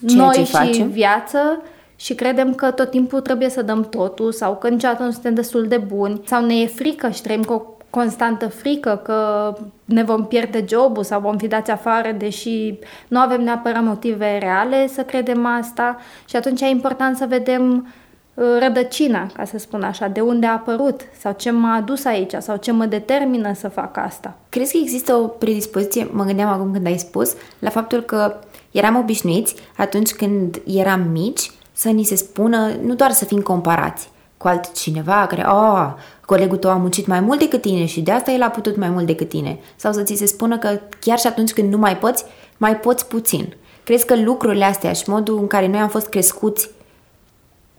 noi 0.00 0.34
ce 0.34 0.44
și 0.44 0.50
facem. 0.50 0.88
viață 0.88 1.62
și 1.96 2.14
credem 2.14 2.54
că 2.54 2.70
tot 2.70 2.90
timpul 2.90 3.20
trebuie 3.20 3.48
să 3.48 3.62
dăm 3.62 3.88
totul 3.88 4.32
sau 4.32 4.56
că 4.56 4.68
niciodată 4.68 5.02
nu 5.02 5.10
suntem 5.10 5.34
destul 5.34 5.66
de 5.68 5.76
buni 5.76 6.20
sau 6.26 6.44
ne 6.44 6.54
e 6.54 6.66
frică 6.66 7.08
și 7.08 7.22
trăim 7.22 7.42
cu 7.42 7.52
o 7.52 7.62
constantă 7.90 8.48
frică 8.48 9.00
că 9.04 9.52
ne 9.84 10.02
vom 10.02 10.26
pierde 10.26 10.64
jobul 10.68 11.04
sau 11.04 11.20
vom 11.20 11.36
fi 11.36 11.46
dați 11.46 11.70
afară, 11.70 12.12
deși 12.12 12.78
nu 13.08 13.18
avem 13.18 13.42
neapărat 13.42 13.82
motive 13.82 14.38
reale 14.38 14.86
să 14.86 15.02
credem 15.02 15.46
asta 15.46 15.98
și 16.28 16.36
atunci 16.36 16.60
e 16.60 16.66
important 16.66 17.16
să 17.16 17.26
vedem 17.28 17.94
uh, 18.34 18.44
rădăcina, 18.60 19.26
ca 19.26 19.44
să 19.44 19.58
spun 19.58 19.82
așa, 19.82 20.08
de 20.08 20.20
unde 20.20 20.46
a 20.46 20.52
apărut 20.52 21.00
sau 21.18 21.34
ce 21.36 21.50
m-a 21.50 21.74
adus 21.74 22.04
aici 22.04 22.34
sau 22.38 22.56
ce 22.56 22.72
mă 22.72 22.84
determină 22.84 23.52
să 23.54 23.68
fac 23.68 23.96
asta. 23.96 24.38
Crezi 24.48 24.72
că 24.72 24.78
există 24.82 25.14
o 25.14 25.26
predispoziție, 25.26 26.08
mă 26.12 26.24
gândeam 26.24 26.48
acum 26.48 26.72
când 26.72 26.86
ai 26.86 26.98
spus, 26.98 27.34
la 27.58 27.70
faptul 27.70 28.00
că 28.00 28.34
eram 28.70 28.96
obișnuiți 28.96 29.54
atunci 29.76 30.12
când 30.12 30.62
eram 30.66 31.00
mici 31.12 31.50
să 31.76 31.88
ni 31.88 32.04
se 32.04 32.14
spună, 32.14 32.72
nu 32.82 32.94
doar 32.94 33.10
să 33.10 33.24
fim 33.24 33.40
comparați 33.40 34.08
cu 34.36 34.48
altcineva 34.48 35.26
care, 35.26 35.44
oh, 35.48 35.92
colegul 36.24 36.56
tău 36.56 36.70
a 36.70 36.76
muncit 36.76 37.06
mai 37.06 37.20
mult 37.20 37.38
decât 37.38 37.60
tine 37.60 37.84
și 37.84 38.00
de 38.00 38.10
asta 38.10 38.30
el 38.30 38.42
a 38.42 38.48
putut 38.48 38.76
mai 38.76 38.88
mult 38.88 39.06
decât 39.06 39.28
tine. 39.28 39.58
Sau 39.76 39.92
să 39.92 40.02
ți 40.02 40.14
se 40.14 40.26
spună 40.26 40.58
că 40.58 40.80
chiar 41.00 41.18
și 41.18 41.26
atunci 41.26 41.52
când 41.52 41.72
nu 41.72 41.78
mai 41.78 41.96
poți, 41.96 42.24
mai 42.56 42.76
poți 42.76 43.06
puțin. 43.06 43.54
Crezi 43.84 44.06
că 44.06 44.16
lucrurile 44.16 44.64
astea 44.64 44.92
și 44.92 45.10
modul 45.10 45.38
în 45.38 45.46
care 45.46 45.66
noi 45.66 45.80
am 45.80 45.88
fost 45.88 46.06
crescuți 46.06 46.70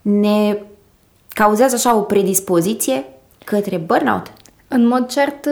ne 0.02 0.58
cauzează 1.30 1.76
așa 1.76 1.96
o 1.96 2.02
predispoziție 2.02 3.06
către 3.46 3.78
burnout? 3.78 4.34
În 4.68 4.88
mod 4.88 5.08
cert, 5.08 5.48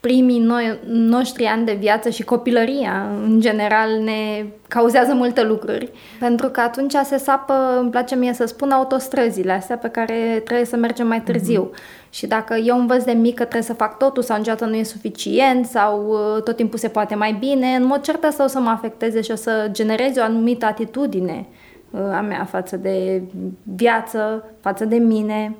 primii 0.00 0.38
noi, 0.38 0.78
noștri 0.86 1.44
ani 1.44 1.64
de 1.64 1.76
viață 1.80 2.08
și 2.08 2.22
copilăria, 2.22 3.10
în 3.24 3.40
general, 3.40 3.98
ne 4.04 4.46
cauzează 4.68 5.14
multe 5.14 5.42
lucruri. 5.42 5.90
Pentru 6.18 6.48
că 6.48 6.60
atunci 6.60 6.94
se 7.04 7.16
sapă, 7.16 7.78
îmi 7.80 7.90
place 7.90 8.14
mie 8.14 8.32
să 8.32 8.44
spun, 8.44 8.70
autostrăzile 8.70 9.52
astea 9.52 9.76
pe 9.76 9.88
care 9.88 10.42
trebuie 10.44 10.66
să 10.66 10.76
mergem 10.76 11.06
mai 11.06 11.22
târziu. 11.22 11.70
Mm-hmm. 11.70 12.10
Și 12.10 12.26
dacă 12.26 12.54
eu 12.54 12.78
învăț 12.78 13.04
de 13.04 13.12
mică 13.12 13.42
trebuie 13.42 13.62
să 13.62 13.72
fac 13.72 13.98
totul 13.98 14.22
sau 14.22 14.36
niciodată 14.36 14.64
nu 14.64 14.74
e 14.74 14.82
suficient 14.82 15.66
sau 15.66 16.06
uh, 16.08 16.42
tot 16.42 16.56
timpul 16.56 16.78
se 16.78 16.88
poate 16.88 17.14
mai 17.14 17.36
bine, 17.38 17.66
în 17.66 17.84
mod 17.84 18.00
cert 18.00 18.24
asta 18.24 18.44
o 18.44 18.46
să 18.46 18.60
mă 18.60 18.70
afecteze 18.70 19.20
și 19.20 19.30
o 19.30 19.34
să 19.36 19.68
genereze 19.70 20.20
o 20.20 20.22
anumită 20.22 20.66
atitudine 20.66 21.46
uh, 21.90 22.00
a 22.00 22.20
mea 22.20 22.44
față 22.44 22.76
de 22.76 23.22
viață, 23.62 24.44
față 24.60 24.84
de 24.84 24.96
mine. 24.96 25.56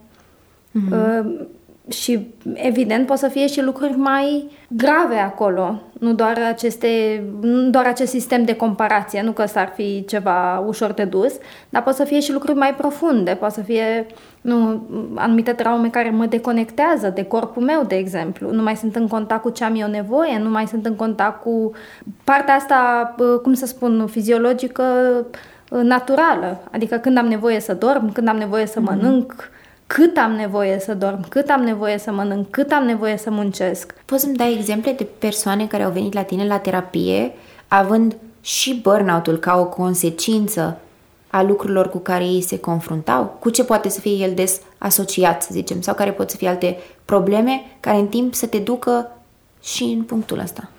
Mm-hmm. 0.71 1.59
Și 1.91 2.35
evident 2.55 3.07
pot 3.07 3.19
să 3.19 3.29
fie 3.29 3.47
și 3.47 3.63
lucruri 3.63 3.97
mai 3.97 4.51
grave 4.69 5.17
acolo, 5.17 5.83
nu 5.93 6.13
doar, 6.13 6.39
aceste, 6.49 7.23
nu 7.41 7.71
doar 7.71 7.87
acest 7.87 8.11
sistem 8.11 8.45
de 8.45 8.55
comparație, 8.55 9.23
nu 9.23 9.33
că 9.33 9.47
s-ar 9.47 9.73
fi 9.75 10.05
ceva 10.09 10.65
ușor 10.67 10.93
de 10.93 11.05
dus, 11.05 11.33
dar 11.69 11.83
pot 11.83 11.95
să 11.95 12.05
fie 12.05 12.21
și 12.21 12.33
lucruri 12.33 12.59
mai 12.59 12.75
profunde, 12.75 13.31
pot 13.31 13.51
să 13.51 13.61
fie 13.61 14.07
nu, 14.41 14.83
anumite 15.15 15.53
traume 15.53 15.89
care 15.89 16.11
mă 16.11 16.27
deconectează 16.27 17.13
de 17.15 17.25
corpul 17.25 17.63
meu, 17.63 17.85
de 17.85 17.97
exemplu. 17.97 18.53
Nu 18.53 18.63
mai 18.63 18.77
sunt 18.77 18.97
în 18.97 19.09
contact 19.09 19.43
cu 19.43 19.51
ce 19.51 19.65
am 19.65 19.81
eu 19.81 19.89
nevoie, 19.89 20.39
nu 20.39 20.51
mai 20.51 20.67
sunt 20.67 20.87
în 20.87 20.95
contact 20.95 21.43
cu 21.43 21.73
partea 22.25 22.55
asta, 22.55 23.15
cum 23.43 23.55
să 23.55 23.67
spun, 23.67 24.07
fiziologică, 24.07 24.85
naturală. 25.83 26.61
Adică 26.71 26.97
când 26.97 27.19
am 27.19 27.27
nevoie 27.27 27.61
să 27.61 27.75
dorm, 27.75 28.13
când 28.13 28.29
am 28.29 28.37
nevoie 28.37 28.67
să 28.67 28.81
mhm. 28.81 28.89
mănânc, 28.89 29.35
mm-hmm 29.35 29.59
cât 29.93 30.17
am 30.17 30.33
nevoie 30.33 30.79
să 30.81 30.95
dorm, 30.95 31.29
cât 31.29 31.49
am 31.49 31.63
nevoie 31.63 31.99
să 31.99 32.13
mănânc, 32.13 32.51
cât 32.51 32.73
am 32.73 32.85
nevoie 32.85 33.17
să 33.17 33.31
muncesc. 33.31 33.95
Poți 34.05 34.23
să-mi 34.23 34.37
dai 34.37 34.55
exemple 34.55 34.93
de 34.93 35.07
persoane 35.19 35.67
care 35.67 35.83
au 35.83 35.91
venit 35.91 36.13
la 36.13 36.23
tine 36.23 36.47
la 36.47 36.59
terapie 36.59 37.33
având 37.69 38.17
și 38.41 38.81
burnout-ul 38.83 39.37
ca 39.37 39.59
o 39.59 39.65
consecință 39.65 40.81
a 41.31 41.43
lucrurilor 41.43 41.89
cu 41.89 41.99
care 41.99 42.25
ei 42.25 42.41
se 42.41 42.59
confruntau? 42.59 43.37
Cu 43.39 43.51
ce 43.51 43.65
poate 43.65 43.89
să 43.89 44.01
fie 44.01 44.25
el 44.25 44.35
des 44.35 44.61
asociat, 44.79 45.43
să 45.43 45.49
zicem, 45.53 45.81
sau 45.81 45.95
care 45.95 46.13
pot 46.13 46.31
să 46.31 46.37
fie 46.37 46.49
alte 46.49 46.77
probleme 47.05 47.63
care 47.81 47.97
în 47.97 48.07
timp 48.07 48.35
să 48.35 48.47
te 48.47 48.59
ducă 48.59 49.11
și 49.63 49.83
în 49.83 50.03
punctul 50.03 50.39
ăsta? 50.39 50.71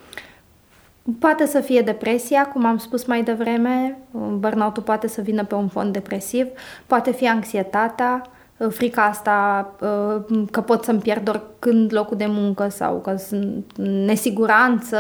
Poate 1.19 1.45
să 1.45 1.59
fie 1.59 1.81
depresia, 1.81 2.47
cum 2.47 2.65
am 2.65 2.77
spus 2.77 3.05
mai 3.05 3.23
devreme, 3.23 3.97
burnout-ul 4.11 4.83
poate 4.83 5.07
să 5.07 5.21
vină 5.21 5.45
pe 5.45 5.55
un 5.55 5.67
fond 5.67 5.93
depresiv, 5.93 6.47
poate 6.85 7.11
fi 7.11 7.27
anxietatea, 7.27 8.31
frica 8.69 9.03
asta 9.03 9.69
uh, 9.81 10.43
că 10.51 10.61
pot 10.61 10.83
să-mi 10.83 10.99
pierd 10.99 11.29
oricând 11.29 11.93
locul 11.93 12.17
de 12.17 12.25
muncă 12.27 12.67
sau 12.69 12.99
că 12.99 13.15
sunt 13.15 13.77
nesiguranță 14.05 14.97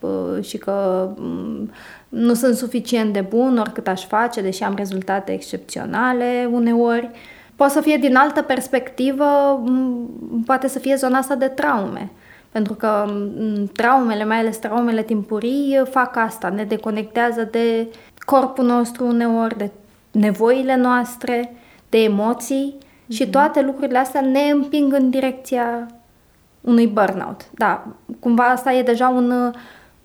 uh, 0.00 0.44
și 0.44 0.58
că 0.58 1.08
mm, 1.16 1.70
nu 2.08 2.34
sunt 2.34 2.56
suficient 2.56 3.12
de 3.12 3.20
bun 3.20 3.58
oricât 3.58 3.88
aș 3.88 4.06
face, 4.06 4.40
deși 4.40 4.62
am 4.62 4.74
rezultate 4.76 5.32
excepționale 5.32 6.48
uneori. 6.52 7.10
Poate 7.56 7.72
să 7.72 7.80
fie 7.80 7.96
din 7.96 8.16
altă 8.16 8.42
perspectivă, 8.42 9.60
mm, 9.64 10.42
poate 10.46 10.68
să 10.68 10.78
fie 10.78 10.94
zona 10.94 11.18
asta 11.18 11.34
de 11.34 11.48
traume. 11.48 12.10
Pentru 12.50 12.74
că 12.74 13.04
mm, 13.08 13.66
traumele, 13.66 14.24
mai 14.24 14.38
ales 14.38 14.56
traumele 14.56 15.02
timpurii, 15.02 15.82
fac 15.90 16.16
asta, 16.16 16.48
ne 16.48 16.64
deconectează 16.64 17.48
de 17.50 17.86
corpul 18.24 18.64
nostru 18.64 19.06
uneori, 19.06 19.56
de 19.56 19.70
nevoile 20.10 20.76
noastre, 20.76 21.52
de 21.88 21.98
emoții 21.98 22.74
și 23.08 23.22
mhm. 23.22 23.30
toate 23.30 23.60
lucrurile 23.60 23.98
astea 23.98 24.20
ne 24.20 24.50
împing 24.50 24.92
în 24.92 25.10
direcția 25.10 25.86
unui 26.60 26.86
burnout. 26.86 27.50
Da, 27.50 27.86
cumva 28.20 28.44
asta 28.44 28.72
e 28.72 28.82
deja 28.82 29.08
un, 29.08 29.52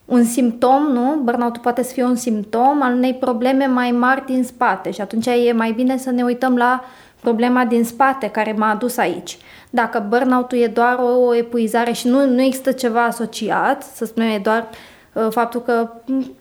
un 0.05 0.23
simptom, 0.23 0.83
nu? 0.83 1.19
Burnout 1.23 1.57
poate 1.57 1.83
să 1.83 1.93
fie 1.93 2.03
un 2.03 2.15
simptom 2.15 2.81
al 2.81 2.93
unei 2.93 3.13
probleme 3.13 3.65
mai 3.65 3.91
mari 3.91 4.25
din 4.25 4.43
spate 4.43 4.91
și 4.91 5.01
atunci 5.01 5.25
e 5.25 5.51
mai 5.51 5.71
bine 5.71 5.97
să 5.97 6.11
ne 6.11 6.23
uităm 6.23 6.55
la 6.55 6.83
problema 7.19 7.65
din 7.65 7.83
spate 7.83 8.27
care 8.27 8.55
m-a 8.57 8.69
adus 8.69 8.97
aici. 8.97 9.37
Dacă 9.69 10.05
burnout-ul 10.09 10.57
e 10.57 10.67
doar 10.67 10.99
o 11.25 11.35
epuizare 11.35 11.91
și 11.91 12.07
nu, 12.07 12.25
nu 12.25 12.41
există 12.41 12.71
ceva 12.71 13.03
asociat, 13.03 13.83
să 13.83 14.05
spunem, 14.05 14.29
e 14.29 14.39
doar 14.43 14.69
uh, 15.13 15.27
faptul 15.29 15.61
că 15.61 15.89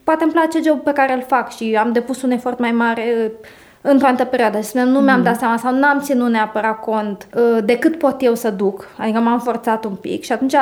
poate 0.04 0.22
îmi 0.22 0.32
place 0.32 0.60
job 0.64 0.80
pe 0.80 0.92
care 0.92 1.12
îl 1.12 1.24
fac 1.26 1.54
și 1.54 1.76
am 1.80 1.92
depus 1.92 2.22
un 2.22 2.30
efort 2.30 2.58
mai 2.58 2.72
mare 2.72 3.14
uh, 3.24 3.30
într-o 3.82 4.06
altă 4.06 4.24
perioadă 4.24 4.60
și 4.60 4.70
nu 4.74 5.00
mi-am 5.00 5.16
mm. 5.16 5.22
dat 5.22 5.38
seama 5.38 5.56
sau 5.56 5.74
n-am 5.74 6.00
ținut 6.00 6.30
neapărat 6.30 6.80
cont 6.80 7.26
uh, 7.34 7.58
de 7.64 7.78
cât 7.78 7.98
pot 7.98 8.22
eu 8.22 8.34
să 8.34 8.50
duc, 8.50 8.88
adică 8.96 9.18
m-am 9.18 9.40
forțat 9.40 9.84
un 9.84 9.94
pic 9.94 10.22
și 10.24 10.32
atunci 10.32 10.54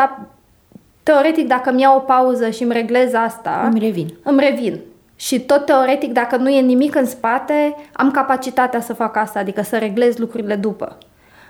teoretic 1.02 1.46
dacă 1.46 1.72
mi 1.72 1.80
iau 1.80 1.96
o 1.96 2.00
pauză 2.00 2.50
și 2.50 2.62
îmi 2.62 2.72
reglez 2.72 3.14
asta, 3.14 3.68
îmi 3.70 3.80
revin. 3.80 4.14
Îmi 4.22 4.40
revin. 4.40 4.80
Și 5.16 5.40
tot 5.40 5.64
teoretic, 5.64 6.12
dacă 6.12 6.36
nu 6.36 6.48
e 6.48 6.60
nimic 6.60 6.94
în 6.94 7.06
spate, 7.06 7.76
am 7.92 8.10
capacitatea 8.10 8.80
să 8.80 8.92
fac 8.92 9.16
asta, 9.16 9.38
adică 9.38 9.62
să 9.62 9.78
reglez 9.78 10.16
lucrurile 10.16 10.54
după. 10.54 10.98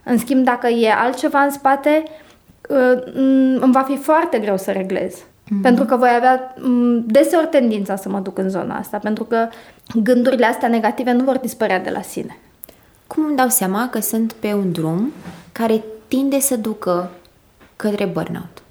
În 0.05 0.19
schimb, 0.19 0.45
dacă 0.45 0.67
e 0.69 0.93
altceva 0.93 1.41
în 1.41 1.51
spate, 1.51 2.03
uh, 2.69 3.03
îmi 3.61 3.73
va 3.73 3.83
fi 3.83 3.97
foarte 3.97 4.39
greu 4.39 4.57
să 4.57 4.71
reglez. 4.71 5.15
Mm-hmm. 5.51 5.63
Pentru 5.63 5.85
că 5.85 5.97
voi 5.97 6.09
avea 6.17 6.55
mm, 6.59 7.05
deseori 7.07 7.47
tendința 7.47 7.97
să 7.97 8.09
mă 8.09 8.19
duc 8.19 8.39
în 8.39 8.49
zona 8.49 8.77
asta, 8.77 8.99
pentru 8.99 9.25
că 9.25 9.49
gândurile 9.95 10.47
astea 10.47 10.69
negative 10.69 11.13
nu 11.13 11.25
vor 11.25 11.39
dispărea 11.39 11.81
de 11.81 11.91
la 11.91 12.03
sine. 12.03 12.39
Cum 13.07 13.25
îmi 13.25 13.37
dau 13.37 13.49
seama 13.49 13.89
că 13.89 14.01
sunt 14.01 14.33
pe 14.33 14.53
un 14.53 14.73
drum 14.73 15.13
care 15.53 15.85
tinde 16.09 16.41
să 16.41 16.57
ducă 16.57 17.11
către 17.77 18.05
burnout? 18.05 18.63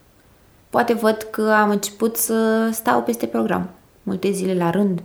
Poate 0.69 0.93
văd 0.93 1.27
că 1.31 1.41
am 1.41 1.69
început 1.69 2.17
să 2.17 2.69
stau 2.71 3.01
peste 3.01 3.25
program, 3.25 3.69
multe 4.03 4.31
zile 4.31 4.53
la 4.53 4.69
rând. 4.69 5.01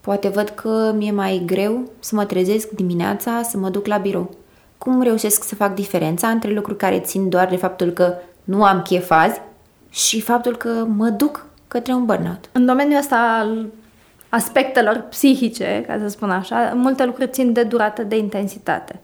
Poate 0.00 0.28
văd 0.28 0.48
că 0.48 0.92
mi-e 0.96 1.10
mai 1.12 1.42
greu 1.46 1.90
să 1.98 2.14
mă 2.14 2.24
trezesc 2.24 2.68
dimineața, 2.68 3.42
să 3.42 3.58
mă 3.58 3.68
duc 3.68 3.86
la 3.86 3.96
birou. 3.96 4.34
Cum 4.78 5.02
reușesc 5.02 5.44
să 5.44 5.54
fac 5.54 5.74
diferența 5.74 6.28
între 6.28 6.50
lucruri 6.50 6.78
care 6.78 7.00
țin 7.00 7.28
doar 7.28 7.48
de 7.48 7.56
faptul 7.56 7.90
că 7.90 8.14
nu 8.44 8.64
am 8.64 8.82
chef 8.82 9.10
azi 9.10 9.40
și 9.90 10.20
faptul 10.20 10.56
că 10.56 10.86
mă 10.96 11.08
duc 11.08 11.46
către 11.68 11.92
un 11.92 12.04
burnout. 12.04 12.48
În 12.52 12.66
domeniul 12.66 12.98
ăsta 12.98 13.36
al 13.40 13.66
aspectelor 14.28 15.04
psihice, 15.08 15.84
ca 15.86 15.98
să 16.02 16.08
spun 16.08 16.30
așa, 16.30 16.72
multe 16.74 17.04
lucruri 17.04 17.30
țin 17.30 17.52
de 17.52 17.62
durată, 17.62 18.02
de 18.02 18.16
intensitate 18.16 19.00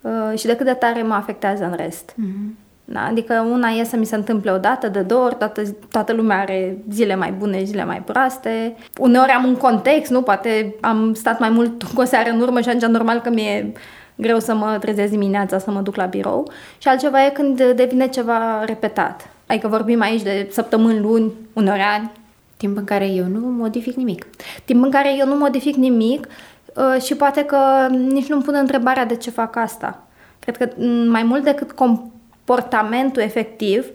uh, 0.00 0.38
și 0.38 0.46
de 0.46 0.56
cât 0.56 0.66
de 0.66 0.72
tare 0.72 1.02
mă 1.02 1.14
afectează 1.14 1.64
în 1.64 1.74
rest. 1.76 2.12
Mm-hmm. 2.12 2.62
Da? 2.84 3.06
Adică 3.06 3.46
una 3.50 3.68
e 3.68 3.84
să 3.84 3.96
mi 3.96 4.06
se 4.06 4.14
întâmple 4.14 4.50
o 4.50 4.58
dată, 4.58 4.88
de 4.88 5.00
două 5.00 5.24
ori, 5.24 5.34
toată, 5.34 5.62
toată 5.90 6.12
lumea 6.12 6.38
are 6.38 6.78
zile 6.90 7.14
mai 7.14 7.32
bune, 7.32 7.62
zile 7.64 7.84
mai 7.84 8.02
proaste. 8.02 8.76
Uneori 8.98 9.30
am 9.30 9.44
un 9.44 9.56
context, 9.56 10.10
nu? 10.10 10.22
Poate 10.22 10.74
am 10.80 11.14
stat 11.14 11.38
mai 11.38 11.50
mult 11.50 11.82
cu 11.82 12.00
o 12.00 12.04
seară 12.04 12.30
în 12.30 12.40
urmă 12.40 12.60
și 12.60 12.68
atunci 12.68 12.90
normal 12.90 13.20
că 13.20 13.30
mi-e 13.30 13.72
greu 14.14 14.38
să 14.38 14.54
mă 14.54 14.76
trezesc 14.80 15.10
dimineața, 15.10 15.58
să 15.58 15.70
mă 15.70 15.80
duc 15.80 15.96
la 15.96 16.04
birou. 16.04 16.50
Și 16.78 16.88
altceva 16.88 17.24
e 17.24 17.30
când 17.30 17.62
devine 17.62 18.08
ceva 18.08 18.64
repetat. 18.64 19.31
Adică 19.46 19.68
vorbim 19.68 20.00
aici 20.00 20.22
de 20.22 20.48
săptămâni, 20.50 21.00
luni, 21.00 21.32
unor 21.52 21.78
ani. 21.94 22.10
Timp 22.56 22.76
în 22.76 22.84
care 22.84 23.06
eu 23.06 23.24
nu 23.24 23.38
modific 23.38 23.94
nimic. 23.94 24.26
Timp 24.64 24.84
în 24.84 24.90
care 24.90 25.16
eu 25.18 25.26
nu 25.26 25.36
modific 25.36 25.74
nimic 25.74 26.26
uh, 26.74 27.02
și 27.02 27.14
poate 27.14 27.44
că 27.44 27.58
nici 27.90 28.28
nu-mi 28.28 28.42
pun 28.42 28.54
întrebarea 28.54 29.04
de 29.04 29.16
ce 29.16 29.30
fac 29.30 29.56
asta. 29.56 30.06
Cred 30.38 30.56
că 30.56 30.68
mm, 30.76 31.08
mai 31.10 31.22
mult 31.22 31.44
decât 31.44 31.72
comportamentul 31.72 33.22
efectiv, 33.22 33.86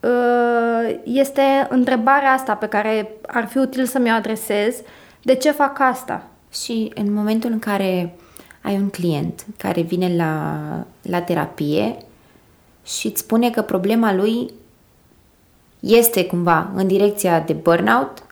uh, 0.00 0.94
este 1.04 1.66
întrebarea 1.68 2.32
asta 2.32 2.54
pe 2.54 2.66
care 2.66 3.10
ar 3.26 3.46
fi 3.46 3.58
util 3.58 3.84
să 3.84 3.98
mi-o 3.98 4.12
adresez, 4.12 4.76
de 5.22 5.34
ce 5.34 5.50
fac 5.50 5.80
asta? 5.80 6.26
Și 6.52 6.92
în 6.94 7.12
momentul 7.12 7.50
în 7.50 7.58
care 7.58 8.16
ai 8.62 8.74
un 8.74 8.88
client 8.88 9.46
care 9.56 9.80
vine 9.80 10.16
la, 10.16 10.58
la 11.02 11.20
terapie 11.20 11.96
și 12.84 13.06
îți 13.06 13.20
spune 13.20 13.50
că 13.50 13.62
problema 13.62 14.14
lui 14.14 14.50
este 15.80 16.24
cumva 16.24 16.70
în 16.74 16.86
direcția 16.86 17.40
de 17.40 17.52
burnout, 17.52 18.22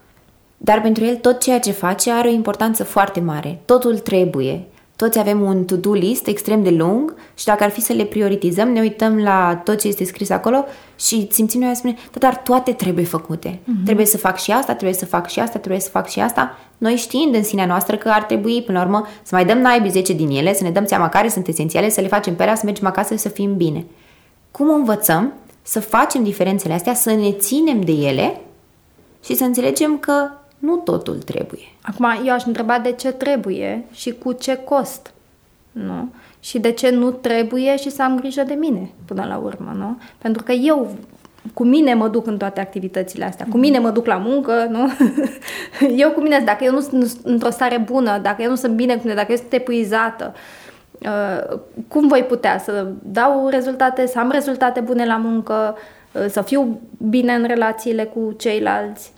dar 0.57 0.81
pentru 0.81 1.05
el 1.05 1.17
tot 1.17 1.41
ceea 1.41 1.61
ce 1.61 1.71
face 1.71 2.11
are 2.11 2.29
o 2.29 2.33
importanță 2.33 2.85
foarte 2.85 3.21
mare. 3.21 3.61
Totul 3.65 3.99
trebuie. 3.99 4.65
Toți 4.97 5.19
avem 5.19 5.41
un 5.41 5.65
to-do 5.65 5.93
list 5.93 6.27
extrem 6.27 6.63
de 6.63 6.71
lung 6.71 7.15
și 7.35 7.45
dacă 7.45 7.65
ar 7.65 7.71
fi 7.71 7.81
să 7.81 7.93
le 7.93 8.05
prioritizăm, 8.05 8.69
ne 8.69 8.81
uităm 8.81 9.19
la 9.19 9.61
tot 9.65 9.81
ce 9.81 9.89
este 9.89 10.05
scris 10.05 10.31
acolo 10.31 10.65
și 10.99 11.29
simțim 11.31 11.61
noi 11.61 11.71
a 11.71 11.75
spune, 11.75 11.95
da, 12.13 12.19
dar 12.19 12.37
toate 12.37 12.73
trebuie 12.73 13.05
făcute. 13.05 13.59
Mm-hmm. 13.59 13.85
Trebuie 13.85 14.07
să 14.07 14.17
fac 14.17 14.39
și 14.39 14.51
asta, 14.51 14.75
trebuie 14.75 14.99
să 14.99 15.07
fac 15.07 15.29
și 15.29 15.41
asta, 15.41 15.59
trebuie 15.59 15.81
să 15.81 15.89
fac 15.89 16.09
și 16.09 16.21
asta. 16.21 16.59
Noi 16.79 16.95
știind 16.97 17.35
în 17.35 17.43
sinea 17.43 17.67
noastră 17.67 17.97
că 17.97 18.09
ar 18.09 18.23
trebui, 18.23 18.63
până 18.63 18.79
la 18.79 18.85
urmă, 18.85 19.07
să 19.23 19.35
mai 19.35 19.45
dăm 19.45 19.59
naibii 19.59 19.91
10 19.91 20.13
din 20.13 20.31
ele, 20.31 20.55
să 20.55 20.63
ne 20.65 20.71
dăm 20.71 20.87
seama 20.87 21.09
care 21.09 21.29
sunt 21.29 21.47
esențiale, 21.47 21.89
să 21.89 22.01
le 22.01 22.09
facem 22.09 22.35
pe 22.35 22.43
alea, 22.43 22.55
să 22.55 22.63
mergem 22.65 22.87
acasă 22.87 23.17
să 23.17 23.29
fim 23.29 23.57
bine. 23.57 23.85
Cum 24.51 24.69
învățăm 24.69 25.33
să 25.67 25.81
facem 25.81 26.23
diferențele 26.23 26.75
astea, 26.75 26.95
să 26.95 27.11
ne 27.11 27.33
ținem 27.33 27.81
de 27.81 27.93
ele 27.93 28.41
și 29.25 29.35
să 29.35 29.45
înțelegem 29.45 29.99
că 29.99 30.31
nu 30.59 30.77
totul 30.77 31.15
trebuie. 31.15 31.65
Acum, 31.83 32.07
eu 32.27 32.35
aș 32.35 32.45
întreba 32.45 32.79
de 32.79 32.93
ce 32.93 33.13
trebuie 33.13 33.85
și 33.93 34.11
cu 34.13 34.33
ce 34.33 34.57
cost, 34.57 35.13
nu? 35.73 36.09
Și 36.41 36.59
de 36.59 36.71
ce 36.71 36.91
nu 36.91 37.11
trebuie 37.11 37.77
și 37.77 37.91
să 37.91 38.03
am 38.03 38.19
grijă 38.19 38.43
de 38.43 38.55
mine 38.55 38.91
până 39.05 39.25
la 39.29 39.37
urmă, 39.37 39.75
nu? 39.77 39.99
Pentru 40.19 40.43
că 40.43 40.53
eu 40.53 40.97
cu 41.55 41.65
mine 41.65 41.95
mă 41.95 42.09
duc 42.09 42.27
în 42.27 42.37
toate 42.37 42.61
activitățile 42.61 43.25
astea, 43.25 43.47
cu 43.51 43.59
mine 43.59 43.79
mă 43.79 43.91
duc 43.91 44.07
la 44.07 44.17
muncă, 44.17 44.67
nu? 44.71 44.93
eu 46.03 46.11
cu 46.11 46.21
mine, 46.21 46.43
dacă 46.45 46.65
eu 46.65 46.73
nu 46.73 46.81
sunt 46.81 47.17
într-o 47.23 47.51
stare 47.51 47.79
bună, 47.79 48.19
dacă 48.19 48.43
eu 48.43 48.49
nu 48.49 48.57
sunt 48.57 48.75
bine 48.75 48.95
cu 48.95 49.01
mine, 49.03 49.15
dacă 49.15 49.31
eu 49.31 49.37
sunt 49.37 49.53
epuizată, 49.53 50.35
uh, 50.35 50.41
Uh, 50.41 50.66
cum 51.89 52.09
voi 52.09 52.23
putea 52.23 52.59
să 52.59 52.87
dau 53.03 53.49
rezultate, 53.49 54.07
să 54.07 54.19
am 54.19 54.31
rezultate 54.31 54.81
bune 54.81 55.07
la 55.07 55.17
muncă, 55.17 55.77
uh, 56.13 56.27
să 56.29 56.43
fiu 56.43 56.81
bine 57.09 57.33
în 57.33 57.45
relațiile 57.45 58.05
cu 58.05 58.35
ceilalți, 58.39 59.13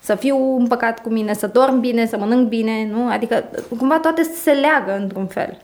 să 0.00 0.14
fiu 0.14 0.56
împăcat 0.58 1.02
cu 1.02 1.08
mine, 1.08 1.34
să 1.34 1.46
dorm 1.46 1.80
bine, 1.80 2.06
să 2.06 2.16
mănânc 2.18 2.48
bine, 2.48 2.88
nu? 2.92 3.08
Adică 3.08 3.44
cumva 3.78 3.98
toate 3.98 4.22
se 4.22 4.50
leagă 4.50 4.98
într-un 5.00 5.26
fel. 5.26 5.58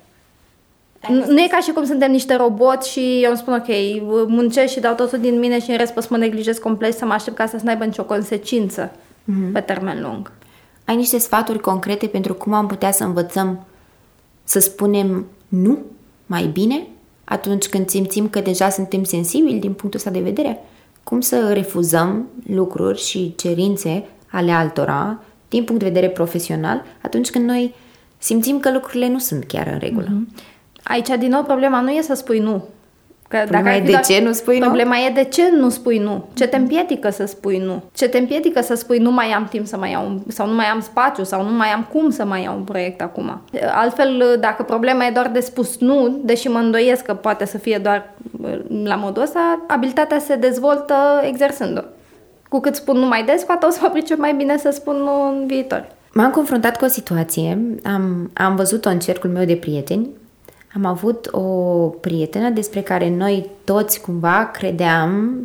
Nu, 1.08 1.24
nu 1.26 1.40
e 1.40 1.48
ca 1.50 1.58
și 1.58 1.70
cum 1.70 1.84
suntem 1.84 2.10
niște 2.10 2.36
roboți 2.36 2.90
și 2.90 3.20
eu 3.22 3.28
îmi 3.28 3.38
spun, 3.38 3.54
ok, 3.54 3.68
muncesc 4.28 4.72
și 4.72 4.80
dau 4.80 4.94
totul 4.94 5.18
din 5.18 5.38
mine 5.38 5.60
și 5.60 5.70
în 5.70 5.76
rest 5.76 5.92
pot 5.92 6.02
să 6.02 6.08
mă 6.10 6.16
neglijez 6.16 6.58
complet 6.58 6.96
să 6.96 7.04
mă 7.04 7.12
aștept 7.12 7.36
ca 7.36 7.42
asta 7.42 7.58
să 7.58 7.64
n-aibă 7.64 7.84
nicio 7.84 8.04
consecință 8.04 8.90
mm-hmm. 8.90 9.52
pe 9.52 9.60
termen 9.60 10.02
lung. 10.02 10.32
Ai 10.84 10.96
niște 10.96 11.18
sfaturi 11.18 11.60
concrete 11.60 12.06
pentru 12.06 12.34
cum 12.34 12.52
am 12.52 12.66
putea 12.66 12.90
să 12.90 13.04
învățăm 13.04 13.66
să 14.44 14.58
spunem 14.58 15.26
nu 15.50 15.78
mai 16.26 16.46
bine 16.46 16.86
atunci 17.24 17.68
când 17.68 17.88
simțim 17.88 18.28
că 18.28 18.40
deja 18.40 18.68
suntem 18.68 19.04
sensibili 19.04 19.58
din 19.58 19.72
punctul 19.72 19.98
ăsta 19.98 20.10
de 20.10 20.20
vedere? 20.20 20.58
Cum 21.04 21.20
să 21.20 21.52
refuzăm 21.52 22.28
lucruri 22.46 22.98
și 22.98 23.34
cerințe 23.36 24.04
ale 24.30 24.50
altora 24.50 25.22
din 25.48 25.64
punct 25.64 25.82
de 25.82 25.88
vedere 25.88 26.08
profesional 26.08 26.84
atunci 27.02 27.30
când 27.30 27.44
noi 27.44 27.74
simțim 28.18 28.60
că 28.60 28.72
lucrurile 28.72 29.08
nu 29.08 29.18
sunt 29.18 29.44
chiar 29.44 29.66
în 29.66 29.78
regulă? 29.78 30.06
Mm-hmm. 30.06 30.58
Aici, 30.82 31.08
din 31.18 31.28
nou, 31.28 31.42
problema 31.42 31.80
nu 31.80 31.90
e 31.90 32.02
să 32.02 32.14
spui 32.14 32.38
nu. 32.38 32.64
Că 33.30 33.36
problema 33.36 33.64
dacă 33.64 33.76
e 33.76 33.80
de 33.80 33.90
doar... 33.90 34.04
ce 34.04 34.20
nu 34.22 34.32
spui 34.32 34.58
Problema 34.58 34.94
nu? 34.94 35.00
e 35.00 35.10
de 35.14 35.24
ce 35.24 35.50
nu 35.56 35.68
spui 35.68 35.98
nu. 35.98 36.24
Ce 36.34 36.46
te 36.46 36.56
împiedică 36.56 37.10
să 37.10 37.26
spui 37.26 37.58
nu? 37.58 37.82
Ce 37.92 38.08
te 38.08 38.18
împiedică 38.18 38.60
să 38.62 38.74
spui 38.74 38.98
nu 38.98 39.10
mai 39.10 39.26
am 39.26 39.46
timp 39.50 39.66
să 39.66 39.76
mai 39.76 39.90
iau 39.90 40.06
un, 40.06 40.20
sau 40.28 40.46
nu 40.46 40.54
mai 40.54 40.64
am 40.64 40.80
spațiu 40.80 41.24
sau 41.24 41.44
nu 41.44 41.50
mai 41.50 41.68
am 41.68 41.86
cum 41.92 42.10
să 42.10 42.24
mai 42.24 42.42
iau 42.42 42.56
un 42.56 42.62
proiect 42.62 43.00
acum. 43.00 43.40
Altfel, 43.72 44.36
dacă 44.40 44.62
problema 44.62 45.06
e 45.06 45.10
doar 45.10 45.28
de 45.28 45.40
spus 45.40 45.78
nu, 45.78 46.20
deși 46.24 46.48
mă 46.48 46.58
îndoiesc 46.58 47.04
că 47.04 47.14
poate 47.14 47.46
să 47.46 47.58
fie 47.58 47.78
doar 47.78 48.14
la 48.84 48.94
modul 48.94 49.22
ăsta, 49.22 49.64
abilitatea 49.66 50.18
se 50.18 50.36
dezvoltă 50.36 50.94
exersând-o. 51.22 51.82
Cu 52.48 52.60
cât 52.60 52.74
spun 52.74 52.98
nu 52.98 53.06
mai 53.06 53.24
des, 53.24 53.42
cu 53.42 53.52
atât 53.52 53.68
o 53.68 53.72
să 53.72 53.78
mă 53.82 53.88
pricep 53.88 54.18
mai 54.18 54.34
bine 54.34 54.58
să 54.58 54.70
spun 54.70 54.96
nu 54.96 55.28
în 55.28 55.46
viitor. 55.46 55.86
M-am 56.12 56.30
confruntat 56.30 56.76
cu 56.76 56.84
o 56.84 56.88
situație, 56.88 57.58
am, 57.84 58.30
am 58.34 58.56
văzut-o 58.56 58.88
în 58.88 58.98
cercul 58.98 59.30
meu 59.30 59.44
de 59.44 59.56
prieteni 59.56 60.08
am 60.74 60.84
avut 60.84 61.28
o 61.30 61.40
prietenă 62.00 62.50
despre 62.50 62.82
care 62.82 63.10
noi 63.10 63.50
toți 63.64 64.00
cumva 64.00 64.50
credeam, 64.52 65.38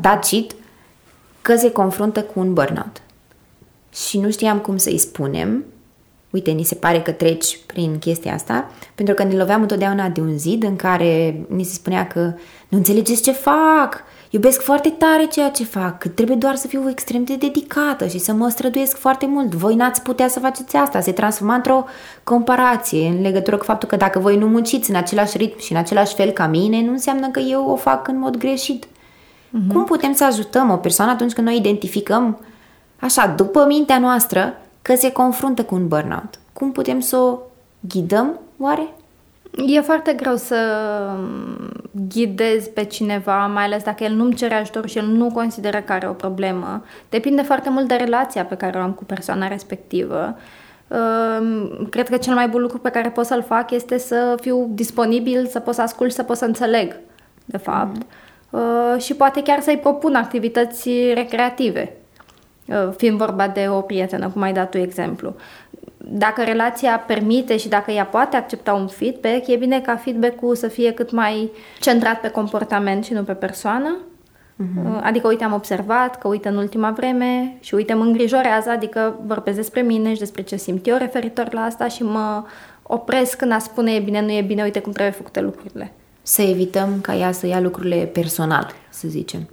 tacit, 0.00 0.54
că 1.42 1.56
se 1.56 1.70
confruntă 1.70 2.22
cu 2.22 2.40
un 2.40 2.52
burnout. 2.52 3.02
Și 3.92 4.18
nu 4.18 4.30
știam 4.30 4.58
cum 4.58 4.76
să-i 4.76 4.98
spunem, 4.98 5.64
uite, 6.30 6.50
ni 6.50 6.62
se 6.62 6.74
pare 6.74 7.00
că 7.00 7.10
treci 7.10 7.58
prin 7.66 7.98
chestia 7.98 8.34
asta, 8.34 8.70
pentru 8.94 9.14
că 9.14 9.22
ne 9.22 9.36
loveam 9.36 9.60
întotdeauna 9.60 10.08
de 10.08 10.20
un 10.20 10.38
zid 10.38 10.62
în 10.62 10.76
care 10.76 11.40
ni 11.48 11.64
se 11.64 11.74
spunea 11.74 12.06
că 12.06 12.20
nu 12.68 12.78
înțelegeți 12.78 13.22
ce 13.22 13.32
fac, 13.32 14.02
Iubesc 14.30 14.62
foarte 14.62 14.88
tare 14.88 15.24
ceea 15.24 15.50
ce 15.50 15.64
fac, 15.64 16.04
trebuie 16.14 16.36
doar 16.36 16.54
să 16.54 16.66
fiu 16.66 16.90
extrem 16.90 17.24
de 17.24 17.36
dedicată 17.36 18.06
și 18.06 18.18
să 18.18 18.32
mă 18.32 18.48
străduiesc 18.48 18.96
foarte 18.96 19.26
mult. 19.26 19.54
Voi 19.54 19.74
n-ați 19.74 20.02
putea 20.02 20.28
să 20.28 20.40
faceți 20.40 20.76
asta, 20.76 21.00
se 21.00 21.12
transforma 21.12 21.54
într-o 21.54 21.84
comparație 22.24 23.06
în 23.06 23.20
legătură 23.20 23.56
cu 23.56 23.64
faptul 23.64 23.88
că 23.88 23.96
dacă 23.96 24.18
voi 24.18 24.36
nu 24.36 24.46
munciți 24.46 24.90
în 24.90 24.96
același 24.96 25.36
ritm 25.36 25.58
și 25.58 25.72
în 25.72 25.78
același 25.78 26.14
fel 26.14 26.30
ca 26.30 26.46
mine, 26.46 26.82
nu 26.84 26.90
înseamnă 26.90 27.28
că 27.28 27.40
eu 27.40 27.70
o 27.70 27.76
fac 27.76 28.08
în 28.08 28.18
mod 28.18 28.36
greșit. 28.36 28.84
Uh-huh. 28.84 29.72
Cum 29.72 29.84
putem 29.84 30.12
să 30.12 30.24
ajutăm 30.24 30.70
o 30.70 30.76
persoană 30.76 31.10
atunci 31.10 31.32
când 31.32 31.46
noi 31.46 31.56
identificăm, 31.56 32.40
așa, 33.00 33.26
după 33.36 33.64
mintea 33.66 33.98
noastră, 33.98 34.54
că 34.82 34.94
se 34.94 35.12
confruntă 35.12 35.64
cu 35.64 35.74
un 35.74 35.88
burnout? 35.88 36.38
Cum 36.52 36.72
putem 36.72 37.00
să 37.00 37.16
o 37.16 37.38
ghidăm, 37.80 38.40
oare? 38.58 38.94
E 39.64 39.80
foarte 39.80 40.12
greu 40.12 40.36
să 40.36 40.56
ghidezi 42.08 42.70
pe 42.70 42.84
cineva, 42.84 43.46
mai 43.46 43.64
ales 43.64 43.82
dacă 43.82 44.04
el 44.04 44.12
nu-mi 44.12 44.34
cere 44.34 44.54
ajutor 44.54 44.88
și 44.88 44.98
el 44.98 45.06
nu 45.06 45.30
consideră 45.30 45.80
că 45.80 45.92
are 45.92 46.08
o 46.08 46.12
problemă. 46.12 46.84
Depinde 47.08 47.42
foarte 47.42 47.70
mult 47.70 47.88
de 47.88 47.94
relația 47.94 48.44
pe 48.44 48.54
care 48.54 48.78
o 48.78 48.80
am 48.80 48.92
cu 48.92 49.04
persoana 49.04 49.48
respectivă. 49.48 50.36
Ehm, 50.88 51.88
cred 51.88 52.08
că 52.08 52.16
cel 52.16 52.34
mai 52.34 52.48
bun 52.48 52.60
lucru 52.60 52.78
pe 52.78 52.90
care 52.90 53.10
pot 53.10 53.26
să-l 53.26 53.42
fac 53.42 53.70
este 53.70 53.98
să 53.98 54.34
fiu 54.40 54.70
disponibil, 54.70 55.46
să 55.46 55.60
pot 55.60 55.74
să 55.74 55.82
ascult, 55.82 56.12
să 56.12 56.22
pot 56.22 56.36
să 56.36 56.44
înțeleg, 56.44 56.96
de 57.44 57.56
fapt. 57.56 57.96
Mm. 58.50 58.98
Și 58.98 59.14
poate 59.14 59.42
chiar 59.42 59.60
să-i 59.60 59.78
propun 59.78 60.14
activități 60.14 60.90
recreative, 61.14 61.96
fiind 62.96 63.18
vorba 63.18 63.48
de 63.48 63.66
o 63.68 63.80
prietenă, 63.80 64.28
cum 64.28 64.42
ai 64.42 64.52
dat 64.52 64.70
tu 64.70 64.78
exemplu 64.78 65.34
dacă 66.08 66.42
relația 66.42 66.98
permite 67.06 67.56
și 67.56 67.68
dacă 67.68 67.90
ea 67.90 68.04
poate 68.04 68.36
accepta 68.36 68.72
un 68.72 68.86
feedback, 68.86 69.46
e 69.46 69.56
bine 69.56 69.80
ca 69.80 69.96
feedback-ul 69.96 70.54
să 70.54 70.68
fie 70.68 70.92
cât 70.92 71.10
mai 71.10 71.50
centrat 71.80 72.20
pe 72.20 72.28
comportament 72.28 73.04
și 73.04 73.12
nu 73.12 73.22
pe 73.22 73.32
persoană. 73.32 73.96
Uh-huh. 73.96 75.00
Adică, 75.02 75.28
uite, 75.28 75.44
am 75.44 75.52
observat 75.52 76.18
că, 76.18 76.28
uite, 76.28 76.48
în 76.48 76.56
ultima 76.56 76.90
vreme 76.90 77.56
și, 77.60 77.74
uite, 77.74 77.94
mă 77.94 78.04
îngrijorează, 78.04 78.70
adică 78.70 79.20
vorbesc 79.26 79.56
despre 79.56 79.80
mine 79.80 80.12
și 80.12 80.18
despre 80.18 80.42
ce 80.42 80.56
simt 80.56 80.86
eu 80.86 80.96
referitor 80.96 81.52
la 81.52 81.60
asta 81.60 81.88
și 81.88 82.02
mă 82.02 82.44
opresc 82.82 83.36
când 83.36 83.52
a 83.52 83.58
spune 83.58 83.92
e 83.92 84.00
bine, 84.00 84.20
nu 84.20 84.32
e 84.32 84.42
bine, 84.42 84.62
uite 84.62 84.80
cum 84.80 84.92
trebuie 84.92 85.14
făcute 85.14 85.40
lucrurile. 85.40 85.92
Să 86.22 86.42
evităm 86.42 87.00
ca 87.00 87.14
ea 87.14 87.32
să 87.32 87.46
ia 87.46 87.60
lucrurile 87.60 87.96
personal, 87.96 88.72
să 88.88 89.08
zicem. 89.08 89.48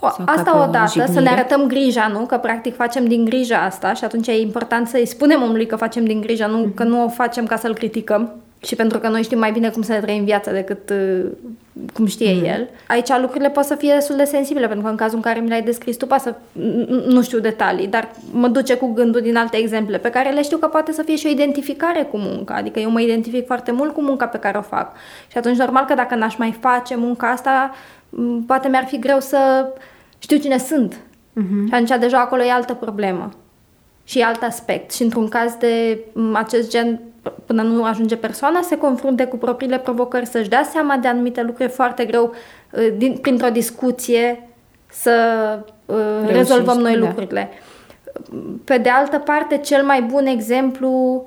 O, 0.00 0.06
asta 0.06 0.62
o 0.62 0.70
dată, 0.70 1.12
să 1.12 1.20
ne 1.20 1.28
arătăm 1.28 1.66
grija, 1.66 2.06
nu? 2.06 2.18
Că 2.18 2.36
practic 2.36 2.74
facem 2.74 3.06
din 3.06 3.24
grija 3.24 3.62
asta 3.62 3.92
și 3.92 4.04
atunci 4.04 4.26
e 4.26 4.40
important 4.40 4.88
să-i 4.88 5.06
spunem 5.06 5.42
omului 5.42 5.66
că 5.66 5.76
facem 5.76 6.04
din 6.04 6.20
grija, 6.20 6.46
nu 6.46 6.66
mm-hmm. 6.66 6.74
că 6.74 6.82
nu 6.82 7.04
o 7.04 7.08
facem 7.08 7.46
ca 7.46 7.56
să-l 7.56 7.74
criticăm 7.74 8.32
și 8.60 8.74
pentru 8.74 8.98
că 8.98 9.08
noi 9.08 9.22
știm 9.22 9.38
mai 9.38 9.52
bine 9.52 9.70
cum 9.70 9.82
să 9.82 9.92
ne 9.92 10.00
trăim 10.00 10.24
viața 10.24 10.52
decât 10.52 10.90
uh, 10.90 11.24
cum 11.92 12.06
știe 12.06 12.34
mm. 12.34 12.44
el. 12.44 12.68
Aici 12.88 13.08
lucrurile 13.20 13.50
pot 13.50 13.64
să 13.64 13.74
fie 13.74 13.94
destul 13.94 14.16
de 14.16 14.24
sensibile, 14.24 14.66
pentru 14.66 14.84
că 14.84 14.90
în 14.90 14.96
cazul 14.96 15.16
în 15.16 15.22
care 15.22 15.40
mi 15.40 15.48
l-ai 15.48 15.62
descris 15.62 15.96
tu, 15.96 16.06
poate 16.06 16.22
să 16.22 16.34
nu 17.06 17.22
știu 17.22 17.38
detalii, 17.38 17.86
dar 17.86 18.08
mă 18.32 18.48
duce 18.48 18.74
cu 18.74 18.92
gândul 18.92 19.20
din 19.20 19.36
alte 19.36 19.56
exemple 19.56 19.98
pe 19.98 20.10
care 20.10 20.30
le 20.30 20.42
știu 20.42 20.56
că 20.56 20.66
poate 20.66 20.92
să 20.92 21.02
fie 21.02 21.16
și 21.16 21.26
o 21.26 21.30
identificare 21.30 22.02
cu 22.02 22.18
munca. 22.18 22.54
Adică 22.54 22.78
eu 22.78 22.90
mă 22.90 23.00
identific 23.00 23.46
foarte 23.46 23.72
mult 23.72 23.94
cu 23.94 24.02
munca 24.02 24.26
pe 24.26 24.38
care 24.38 24.58
o 24.58 24.62
fac. 24.62 24.92
Și 25.30 25.38
atunci 25.38 25.56
normal 25.56 25.84
că 25.84 25.94
dacă 25.94 26.14
n-aș 26.14 26.36
mai 26.36 26.56
face 26.60 26.96
munca 26.96 27.30
asta, 27.30 27.74
poate 28.46 28.68
mi-ar 28.68 28.84
fi 28.84 28.98
greu 28.98 29.20
să 29.20 29.66
știu 30.18 30.36
cine 30.36 30.58
sunt. 30.58 30.94
Uh-huh. 30.94 31.66
Și 31.68 31.74
atunci 31.74 32.00
deja 32.00 32.20
acolo 32.20 32.42
e 32.42 32.50
altă 32.50 32.74
problemă. 32.74 33.30
Și 34.04 34.18
e 34.18 34.24
alt 34.24 34.42
aspect. 34.42 34.92
Și 34.92 35.02
într-un 35.02 35.28
caz 35.28 35.54
de 35.58 35.98
acest 36.32 36.70
gen, 36.70 37.00
până 37.46 37.62
nu 37.62 37.84
ajunge 37.84 38.16
persoana, 38.16 38.60
se 38.62 38.76
confrunte 38.76 39.24
cu 39.24 39.36
propriile 39.36 39.78
provocări, 39.78 40.26
să-și 40.26 40.48
dea 40.48 40.62
seama 40.62 40.96
de 40.96 41.08
anumite 41.08 41.42
lucruri 41.42 41.70
foarte 41.70 42.04
greu, 42.04 42.34
uh, 42.72 42.88
din, 42.96 43.16
printr-o 43.16 43.48
discuție, 43.48 44.48
să 44.90 45.12
uh, 45.86 45.96
rezolvăm 46.26 46.78
noi 46.78 46.92
da. 46.92 46.98
lucrurile. 46.98 47.48
Pe 48.64 48.78
de 48.78 48.88
altă 48.88 49.18
parte, 49.18 49.56
cel 49.56 49.84
mai 49.84 50.02
bun 50.02 50.26
exemplu 50.26 51.26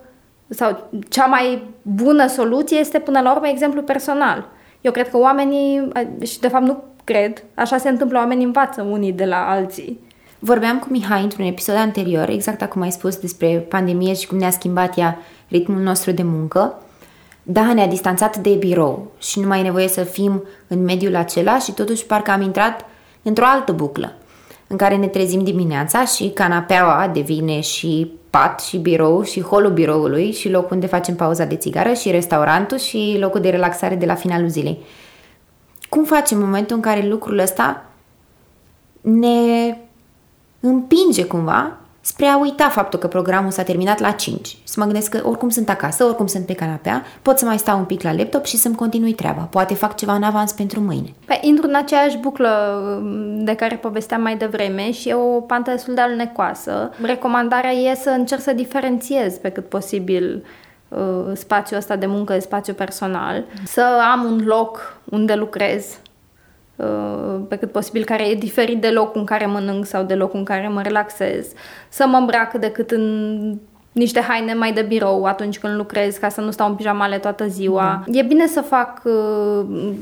sau 0.50 0.90
cea 1.10 1.26
mai 1.26 1.64
bună 1.82 2.28
soluție 2.28 2.78
este 2.78 3.00
până 3.00 3.20
la 3.20 3.32
urmă 3.32 3.48
exemplu 3.48 3.82
personal. 3.82 4.48
Eu 4.82 4.92
cred 4.92 5.10
că 5.10 5.18
oamenii, 5.18 5.92
și 6.24 6.40
de 6.40 6.48
fapt 6.48 6.66
nu 6.66 6.84
cred, 7.04 7.44
așa 7.54 7.78
se 7.78 7.90
întâmplă, 7.90 8.18
oamenii 8.18 8.46
învață 8.46 8.82
unii 8.82 9.12
de 9.12 9.26
la 9.26 9.50
alții. 9.50 10.00
Vorbeam 10.40 10.80
cu 10.80 10.88
Mihai 10.90 11.24
într-un 11.24 11.46
episod 11.46 11.76
anterior, 11.76 12.30
exact 12.30 12.62
acum 12.62 12.82
ai 12.82 12.92
spus 12.92 13.16
despre 13.16 13.48
pandemie 13.70 14.14
și 14.14 14.28
cum 14.28 14.38
ne-a 14.38 14.50
schimbat 14.50 14.98
ea 14.98 15.18
ritmul 15.52 15.82
nostru 15.82 16.12
de 16.12 16.24
muncă. 16.24 16.82
Da, 17.44 17.74
ne-a 17.74 17.88
distanțat 17.88 18.38
de 18.38 18.50
birou 18.50 19.12
și 19.18 19.40
nu 19.40 19.48
mai 19.48 19.60
e 19.60 19.64
nevoie 19.64 19.88
să 19.88 20.04
fim 20.04 20.44
în 20.68 20.84
mediul 20.84 21.16
acela 21.16 21.60
și 21.60 21.72
totuși 21.72 22.06
parcă 22.06 22.32
am 22.32 22.42
intrat 22.42 22.86
într-o 23.22 23.46
altă 23.46 23.72
buclă 23.72 24.14
în 24.68 24.78
care 24.78 24.96
ne 24.96 25.08
trezim 25.08 25.44
dimineața 25.44 26.06
și 26.06 26.30
canapeaua 26.30 27.10
devine 27.14 27.60
și 27.60 28.12
pat 28.30 28.62
și 28.62 28.78
birou 28.78 29.24
și 29.24 29.42
holul 29.42 29.72
biroului 29.72 30.32
și 30.32 30.50
locul 30.50 30.74
unde 30.76 30.88
facem 30.88 31.16
pauza 31.16 31.46
de 31.46 31.56
țigară 31.56 31.94
și 31.94 32.12
restaurantul 32.12 32.78
și 32.78 33.18
locul 33.20 33.42
de 33.42 33.50
relaxare 33.50 33.96
de 33.96 34.06
la 34.06 34.16
finalul 34.16 34.50
zilei. 34.50 34.78
Cum 35.90 36.04
facem 36.04 36.38
în 36.38 36.44
momentul 36.44 36.76
în 36.76 36.82
care 36.82 37.08
lucrul 37.08 37.40
ăsta 37.40 37.86
ne 39.02 39.78
împinge 40.60 41.26
cumva 41.26 41.81
spre 42.02 42.26
a 42.26 42.38
uita 42.38 42.70
faptul 42.70 43.00
că 43.00 43.08
programul 43.08 43.52
s-a 43.52 43.64
terminat 43.64 44.00
la 44.00 44.12
5. 44.12 44.58
Să 44.64 44.76
mă 44.80 44.86
gândesc 44.86 45.10
că 45.10 45.28
oricum 45.28 45.50
sunt 45.50 45.70
acasă, 45.70 46.04
oricum 46.04 46.28
sunt 46.28 46.46
pe 46.46 46.54
canapea, 46.54 47.04
pot 47.22 47.38
să 47.38 47.46
mai 47.46 47.58
stau 47.58 47.78
un 47.78 47.86
pic 47.86 48.02
la 48.02 48.14
laptop 48.14 48.46
și 48.46 48.58
să-mi 48.58 48.76
continui 48.76 49.14
treaba. 49.14 49.42
Poate 49.42 49.74
fac 49.74 49.96
ceva 49.96 50.14
în 50.14 50.24
avans 50.24 50.52
pentru 50.52 50.80
mâine. 50.80 51.14
Păi, 51.26 51.40
intru 51.42 51.68
în 51.68 51.76
aceeași 51.76 52.18
buclă 52.18 52.50
um, 53.02 53.44
de 53.44 53.56
care 53.56 53.76
povesteam 53.76 54.22
mai 54.22 54.38
devreme 54.38 54.92
și 54.92 55.10
e 55.10 55.14
o 55.14 55.42
pantă 55.42 55.72
destul 55.72 55.94
de 55.94 56.02
alnecoasă. 56.02 56.92
Recomandarea 57.02 57.72
e 57.72 57.96
să 57.96 58.10
încerc 58.10 58.42
să 58.42 58.54
diferențiez 58.54 59.34
pe 59.34 59.50
cât 59.50 59.70
posibil 59.70 60.46
uh, 60.88 61.00
spațiul 61.34 61.80
ăsta 61.80 61.96
de 61.96 62.06
muncă, 62.06 62.40
spațiu 62.40 62.74
personal, 62.74 63.44
să 63.66 63.86
am 64.12 64.24
un 64.24 64.42
loc 64.46 64.98
unde 65.04 65.34
lucrez, 65.34 65.86
Uh, 65.86 66.11
pe 67.48 67.56
cât 67.56 67.72
posibil, 67.72 68.04
care 68.04 68.30
e 68.30 68.36
diferit 68.36 68.82
de 68.82 68.90
locul 68.90 69.20
în 69.20 69.26
care 69.26 69.46
mănânc 69.46 69.86
sau 69.86 70.04
de 70.04 70.16
locul 70.16 70.40
în 70.40 70.46
care 70.46 70.68
mă 70.68 70.82
relaxez, 70.82 71.48
să 71.90 72.06
mă 72.08 72.18
îmbrac 72.18 72.54
decât 72.54 72.92
în 72.92 73.58
niște 73.92 74.20
haine 74.20 74.54
mai 74.54 74.74
de 74.74 74.82
birou 74.82 75.24
atunci 75.24 75.60
când 75.60 75.76
lucrez, 75.76 76.18
ca 76.18 76.30
să 76.30 76.42
nu 76.42 76.52
stau 76.52 76.68
în 76.70 76.76
pijamale 76.76 77.18
toată 77.18 77.48
ziua. 77.48 78.04
Da. 78.06 78.20
E 78.20 78.24
bine 78.24 78.48
să 78.48 78.62
fac 78.62 79.02
uh, 79.04 79.94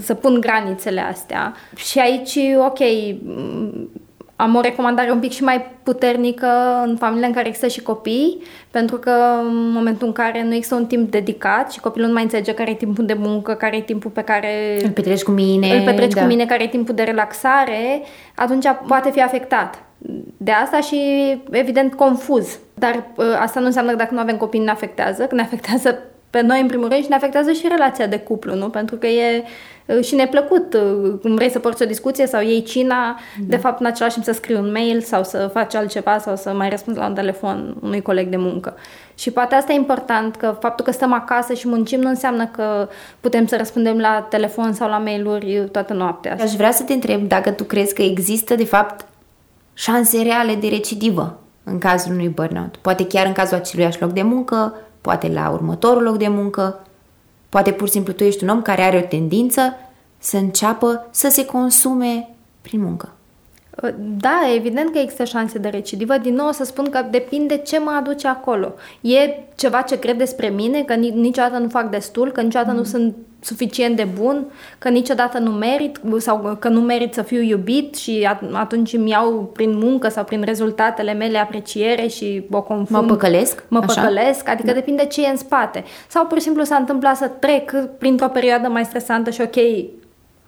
să 0.00 0.14
pun 0.14 0.40
granițele 0.40 1.00
astea. 1.00 1.54
Și 1.76 1.98
aici, 1.98 2.38
ok, 2.66 2.78
am 4.42 4.54
o 4.54 4.60
recomandare 4.60 5.10
un 5.10 5.18
pic 5.18 5.32
și 5.32 5.42
mai 5.42 5.66
puternică 5.82 6.46
în 6.86 6.96
familiile 6.96 7.26
în 7.26 7.32
care 7.32 7.46
există 7.46 7.68
și 7.68 7.82
copii, 7.82 8.42
pentru 8.70 8.96
că 8.96 9.10
în 9.44 9.70
momentul 9.70 10.06
în 10.06 10.12
care 10.12 10.42
nu 10.42 10.54
există 10.54 10.74
un 10.74 10.86
timp 10.86 11.10
dedicat 11.10 11.72
și 11.72 11.80
copilul 11.80 12.06
nu 12.06 12.12
mai 12.12 12.22
înțelege 12.22 12.54
care 12.54 12.70
e 12.70 12.74
timpul 12.74 13.06
de 13.06 13.16
muncă, 13.18 13.54
care 13.54 13.76
e 13.76 13.80
timpul 13.80 14.10
pe 14.10 14.22
care 14.22 14.78
îl 14.82 14.90
petreci 14.90 15.22
cu 15.22 15.30
mine, 15.30 15.76
îl 15.76 15.84
petreci 15.84 16.12
da. 16.12 16.20
cu 16.20 16.26
mine, 16.26 16.46
care 16.46 16.62
e 16.62 16.68
timpul 16.68 16.94
de 16.94 17.02
relaxare, 17.02 18.02
atunci 18.34 18.64
poate 18.86 19.10
fi 19.10 19.22
afectat. 19.22 19.82
De 20.36 20.50
asta 20.50 20.80
și, 20.80 20.98
evident, 21.50 21.94
confuz. 21.94 22.58
Dar 22.74 23.06
ă, 23.18 23.36
asta 23.40 23.60
nu 23.60 23.66
înseamnă 23.66 23.90
că 23.90 23.96
dacă 23.96 24.14
nu 24.14 24.20
avem 24.20 24.36
copii 24.36 24.60
ne 24.60 24.70
afectează, 24.70 25.24
că 25.24 25.34
ne 25.34 25.42
afectează 25.42 25.98
pe 26.32 26.40
noi 26.40 26.60
în 26.60 26.66
primul 26.66 26.88
rând 26.88 27.02
și 27.02 27.08
ne 27.08 27.14
afectează 27.14 27.52
și 27.52 27.68
relația 27.68 28.06
de 28.06 28.18
cuplu, 28.18 28.54
nu? 28.54 28.68
Pentru 28.68 28.96
că 28.96 29.06
e 29.06 29.44
uh, 29.86 30.04
și 30.04 30.14
neplăcut 30.14 30.74
uh, 30.74 31.18
când 31.22 31.34
vrei 31.34 31.50
să 31.50 31.58
porți 31.58 31.82
o 31.82 31.86
discuție 31.86 32.26
sau 32.26 32.42
iei 32.42 32.62
cina, 32.62 33.18
da. 33.38 33.44
de 33.46 33.56
fapt 33.56 33.80
în 33.80 33.86
același 33.86 34.14
timp 34.14 34.26
să 34.26 34.32
scrii 34.32 34.56
un 34.56 34.70
mail 34.70 35.00
sau 35.00 35.24
să 35.24 35.50
faci 35.52 35.74
altceva 35.74 36.18
sau 36.18 36.36
să 36.36 36.52
mai 36.52 36.68
răspunzi 36.70 36.98
la 36.98 37.06
un 37.06 37.14
telefon 37.14 37.76
unui 37.82 38.02
coleg 38.02 38.28
de 38.28 38.36
muncă. 38.36 38.74
Și 39.14 39.30
poate 39.30 39.54
asta 39.54 39.72
e 39.72 39.76
important, 39.76 40.36
că 40.36 40.56
faptul 40.60 40.84
că 40.84 40.90
stăm 40.90 41.12
acasă 41.12 41.54
și 41.54 41.68
muncim 41.68 42.00
nu 42.00 42.08
înseamnă 42.08 42.46
că 42.46 42.88
putem 43.20 43.46
să 43.46 43.56
răspundem 43.56 43.98
la 43.98 44.26
telefon 44.30 44.72
sau 44.72 44.88
la 44.88 44.98
mail-uri 44.98 45.68
toată 45.72 45.92
noaptea. 45.92 46.36
Aș 46.40 46.52
vrea 46.52 46.70
să 46.70 46.82
te 46.82 46.92
întreb 46.92 47.28
dacă 47.28 47.50
tu 47.50 47.64
crezi 47.64 47.94
că 47.94 48.02
există 48.02 48.54
de 48.54 48.64
fapt 48.64 49.06
șanse 49.74 50.22
reale 50.22 50.54
de 50.54 50.68
recidivă 50.68 51.38
în 51.64 51.78
cazul 51.78 52.12
unui 52.12 52.28
burnout. 52.28 52.76
Poate 52.76 53.06
chiar 53.06 53.26
în 53.26 53.32
cazul 53.32 53.56
aceluiași 53.56 54.00
loc 54.00 54.12
de 54.12 54.22
muncă, 54.22 54.74
poate 55.02 55.28
la 55.28 55.50
următorul 55.50 56.02
loc 56.02 56.16
de 56.16 56.28
muncă, 56.28 56.86
poate 57.48 57.72
pur 57.72 57.86
și 57.86 57.92
simplu 57.92 58.12
tu 58.12 58.24
ești 58.24 58.42
un 58.42 58.48
om 58.48 58.62
care 58.62 58.82
are 58.82 58.96
o 58.96 59.06
tendință 59.06 59.74
să 60.18 60.36
înceapă 60.36 61.06
să 61.10 61.28
se 61.28 61.44
consume 61.44 62.28
prin 62.60 62.80
muncă. 62.80 63.12
Da, 64.20 64.40
evident 64.54 64.92
că 64.92 64.98
există 64.98 65.24
șanse 65.24 65.58
de 65.58 65.68
recidivă. 65.68 66.16
Din 66.16 66.34
nou 66.34 66.50
să 66.50 66.64
spun 66.64 66.90
că 66.90 67.06
depinde 67.10 67.56
ce 67.56 67.78
mă 67.78 67.90
aduce 67.98 68.28
acolo. 68.28 68.74
E 69.00 69.38
ceva 69.56 69.80
ce 69.80 69.98
cred 69.98 70.18
despre 70.18 70.48
mine, 70.48 70.82
că 70.82 70.94
niciodată 70.94 71.58
nu 71.58 71.68
fac 71.68 71.90
destul, 71.90 72.30
că 72.30 72.40
niciodată 72.40 72.70
mm. 72.70 72.76
nu 72.76 72.84
sunt 72.84 73.14
suficient 73.40 73.96
de 73.96 74.08
bun, 74.18 74.44
că 74.78 74.88
niciodată 74.88 75.38
nu 75.38 75.50
merit 75.50 76.00
sau 76.18 76.56
că 76.58 76.68
nu 76.68 76.80
merit 76.80 77.14
să 77.14 77.22
fiu 77.22 77.42
iubit 77.42 77.94
și 77.94 78.28
atunci 78.52 78.92
îmi 78.92 79.10
iau 79.10 79.50
prin 79.52 79.78
muncă 79.78 80.08
sau 80.08 80.24
prin 80.24 80.42
rezultatele 80.44 81.12
mele 81.12 81.38
apreciere 81.38 82.06
și 82.06 82.44
o 82.50 82.62
confund. 82.62 83.02
Mă 83.02 83.14
păcălesc? 83.14 83.64
Mă 83.68 83.78
așa? 83.78 84.00
păcălesc, 84.00 84.48
adică 84.48 84.66
da. 84.66 84.72
depinde 84.72 85.04
ce 85.04 85.24
e 85.24 85.30
în 85.30 85.36
spate. 85.36 85.84
Sau 86.08 86.26
pur 86.26 86.38
și 86.38 86.44
simplu 86.44 86.62
s-a 86.62 86.76
întâmplat 86.76 87.16
să 87.16 87.30
trec 87.38 87.72
printr-o 87.98 88.28
perioadă 88.28 88.68
mai 88.68 88.84
stresantă 88.84 89.30
și 89.30 89.40
ok, 89.40 89.56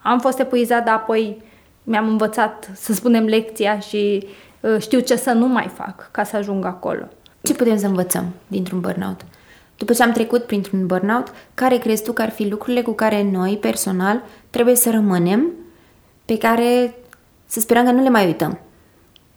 am 0.02 0.20
fost 0.20 0.38
epuizat, 0.38 0.84
dar 0.84 0.94
apoi 0.94 1.42
mi-am 1.84 2.08
învățat 2.08 2.70
să 2.74 2.92
spunem 2.92 3.24
lecția 3.24 3.78
și 3.78 4.26
uh, 4.60 4.76
știu 4.80 5.00
ce 5.00 5.16
să 5.16 5.32
nu 5.32 5.46
mai 5.46 5.70
fac 5.74 6.08
ca 6.10 6.24
să 6.24 6.36
ajung 6.36 6.64
acolo. 6.64 7.08
Ce 7.42 7.54
putem 7.54 7.78
să 7.78 7.86
învățăm 7.86 8.24
dintr-un 8.46 8.80
burnout? 8.80 9.20
După 9.78 9.92
ce 9.92 10.02
am 10.02 10.12
trecut 10.12 10.44
printr-un 10.44 10.86
burnout, 10.86 11.32
care 11.54 11.76
crezi 11.76 12.02
tu 12.02 12.12
că 12.12 12.22
ar 12.22 12.30
fi 12.30 12.48
lucrurile 12.48 12.82
cu 12.82 12.92
care 12.92 13.22
noi, 13.32 13.58
personal, 13.60 14.22
trebuie 14.50 14.74
să 14.74 14.90
rămânem, 14.90 15.52
pe 16.24 16.38
care 16.38 16.94
să 17.46 17.60
sperăm 17.60 17.84
că 17.84 17.90
nu 17.90 18.02
le 18.02 18.08
mai 18.08 18.26
uităm 18.26 18.58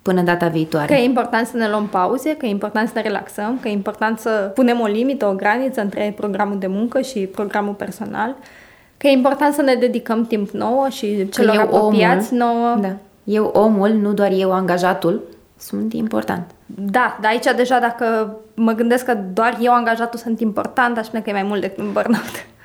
până 0.01 0.21
data 0.21 0.47
viitoare? 0.47 0.93
Că 0.93 0.99
e 0.99 1.03
important 1.03 1.47
să 1.47 1.57
ne 1.57 1.69
luăm 1.69 1.88
pauze, 1.88 2.36
că 2.38 2.45
e 2.45 2.49
important 2.49 2.88
să 2.88 2.93
ne 2.95 3.01
relaxăm, 3.01 3.60
că 3.62 3.67
e 3.67 3.71
important 3.71 4.19
să 4.19 4.51
punem 4.53 4.79
o 4.79 4.86
limită, 4.86 5.25
o 5.25 5.36
graniță 5.36 5.81
între 5.81 6.13
programul 6.15 6.60
de 6.60 6.67
muncă 6.67 7.01
și 7.01 7.19
programul 7.19 7.73
personal, 7.73 8.36
că 8.97 9.07
e 9.07 9.12
important 9.12 9.53
să 9.53 9.62
ne 9.62 9.75
dedicăm 9.75 10.25
timp 10.25 10.49
nouă 10.49 10.89
și 10.89 11.29
celor 11.29 11.55
apropiați 11.57 12.33
omul, 12.33 12.45
nouă. 12.45 12.77
Da. 12.81 12.95
Eu, 13.23 13.45
omul, 13.45 13.89
nu 13.89 14.13
doar 14.13 14.31
eu, 14.31 14.51
angajatul, 14.51 15.21
sunt 15.57 15.93
important. 15.93 16.51
Da, 16.65 17.17
dar 17.21 17.31
aici 17.31 17.55
deja 17.55 17.79
dacă 17.79 18.38
mă 18.53 18.71
gândesc 18.71 19.05
că 19.05 19.17
doar 19.33 19.57
eu 19.62 19.73
angajatul 19.73 20.19
sunt 20.19 20.39
important, 20.39 20.97
aș 20.97 21.05
spune 21.05 21.21
că 21.21 21.29
e 21.29 21.33
mai 21.33 21.43
mult 21.43 21.62
decât 21.62 21.77
un 21.77 21.91
burnout. 21.91 22.45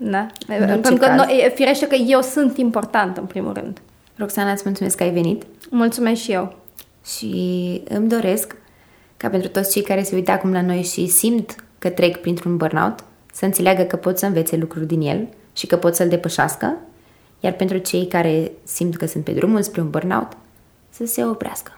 Da? 0.00 0.26
Pentru 0.46 0.94
că 0.94 1.08
no, 1.14 1.22
e, 1.22 1.52
firește 1.54 1.86
că 1.86 1.94
eu 1.94 2.20
sunt 2.20 2.58
important 2.58 3.16
în 3.16 3.24
primul 3.24 3.52
rând. 3.52 3.80
Roxana, 4.16 4.50
îți 4.50 4.62
mulțumesc 4.64 4.96
că 4.96 5.02
ai 5.02 5.10
venit. 5.10 5.42
Mulțumesc 5.70 6.20
și 6.20 6.32
eu. 6.32 6.56
Și 7.04 7.82
îmi 7.88 8.08
doresc 8.08 8.56
ca 9.16 9.28
pentru 9.28 9.48
toți 9.48 9.72
cei 9.72 9.82
care 9.82 10.02
se 10.02 10.14
uită 10.14 10.30
acum 10.30 10.52
la 10.52 10.62
noi 10.62 10.82
și 10.82 11.06
simt 11.06 11.54
că 11.78 11.88
trec 11.88 12.16
printr-un 12.16 12.56
burnout, 12.56 12.98
să 13.32 13.44
înțeleagă 13.44 13.82
că 13.82 13.96
pot 13.96 14.18
să 14.18 14.26
învețe 14.26 14.56
lucruri 14.56 14.86
din 14.86 15.00
el 15.00 15.28
și 15.58 15.66
că 15.66 15.76
pot 15.76 15.94
să-l 15.94 16.08
depășească, 16.08 16.76
iar 17.40 17.52
pentru 17.52 17.78
cei 17.78 18.06
care 18.06 18.52
simt 18.64 18.96
că 18.96 19.06
sunt 19.06 19.24
pe 19.24 19.32
drumul 19.32 19.62
spre 19.62 19.80
un 19.80 19.90
burnout, 19.90 20.36
să 20.90 21.06
se 21.06 21.24
oprească. 21.24 21.77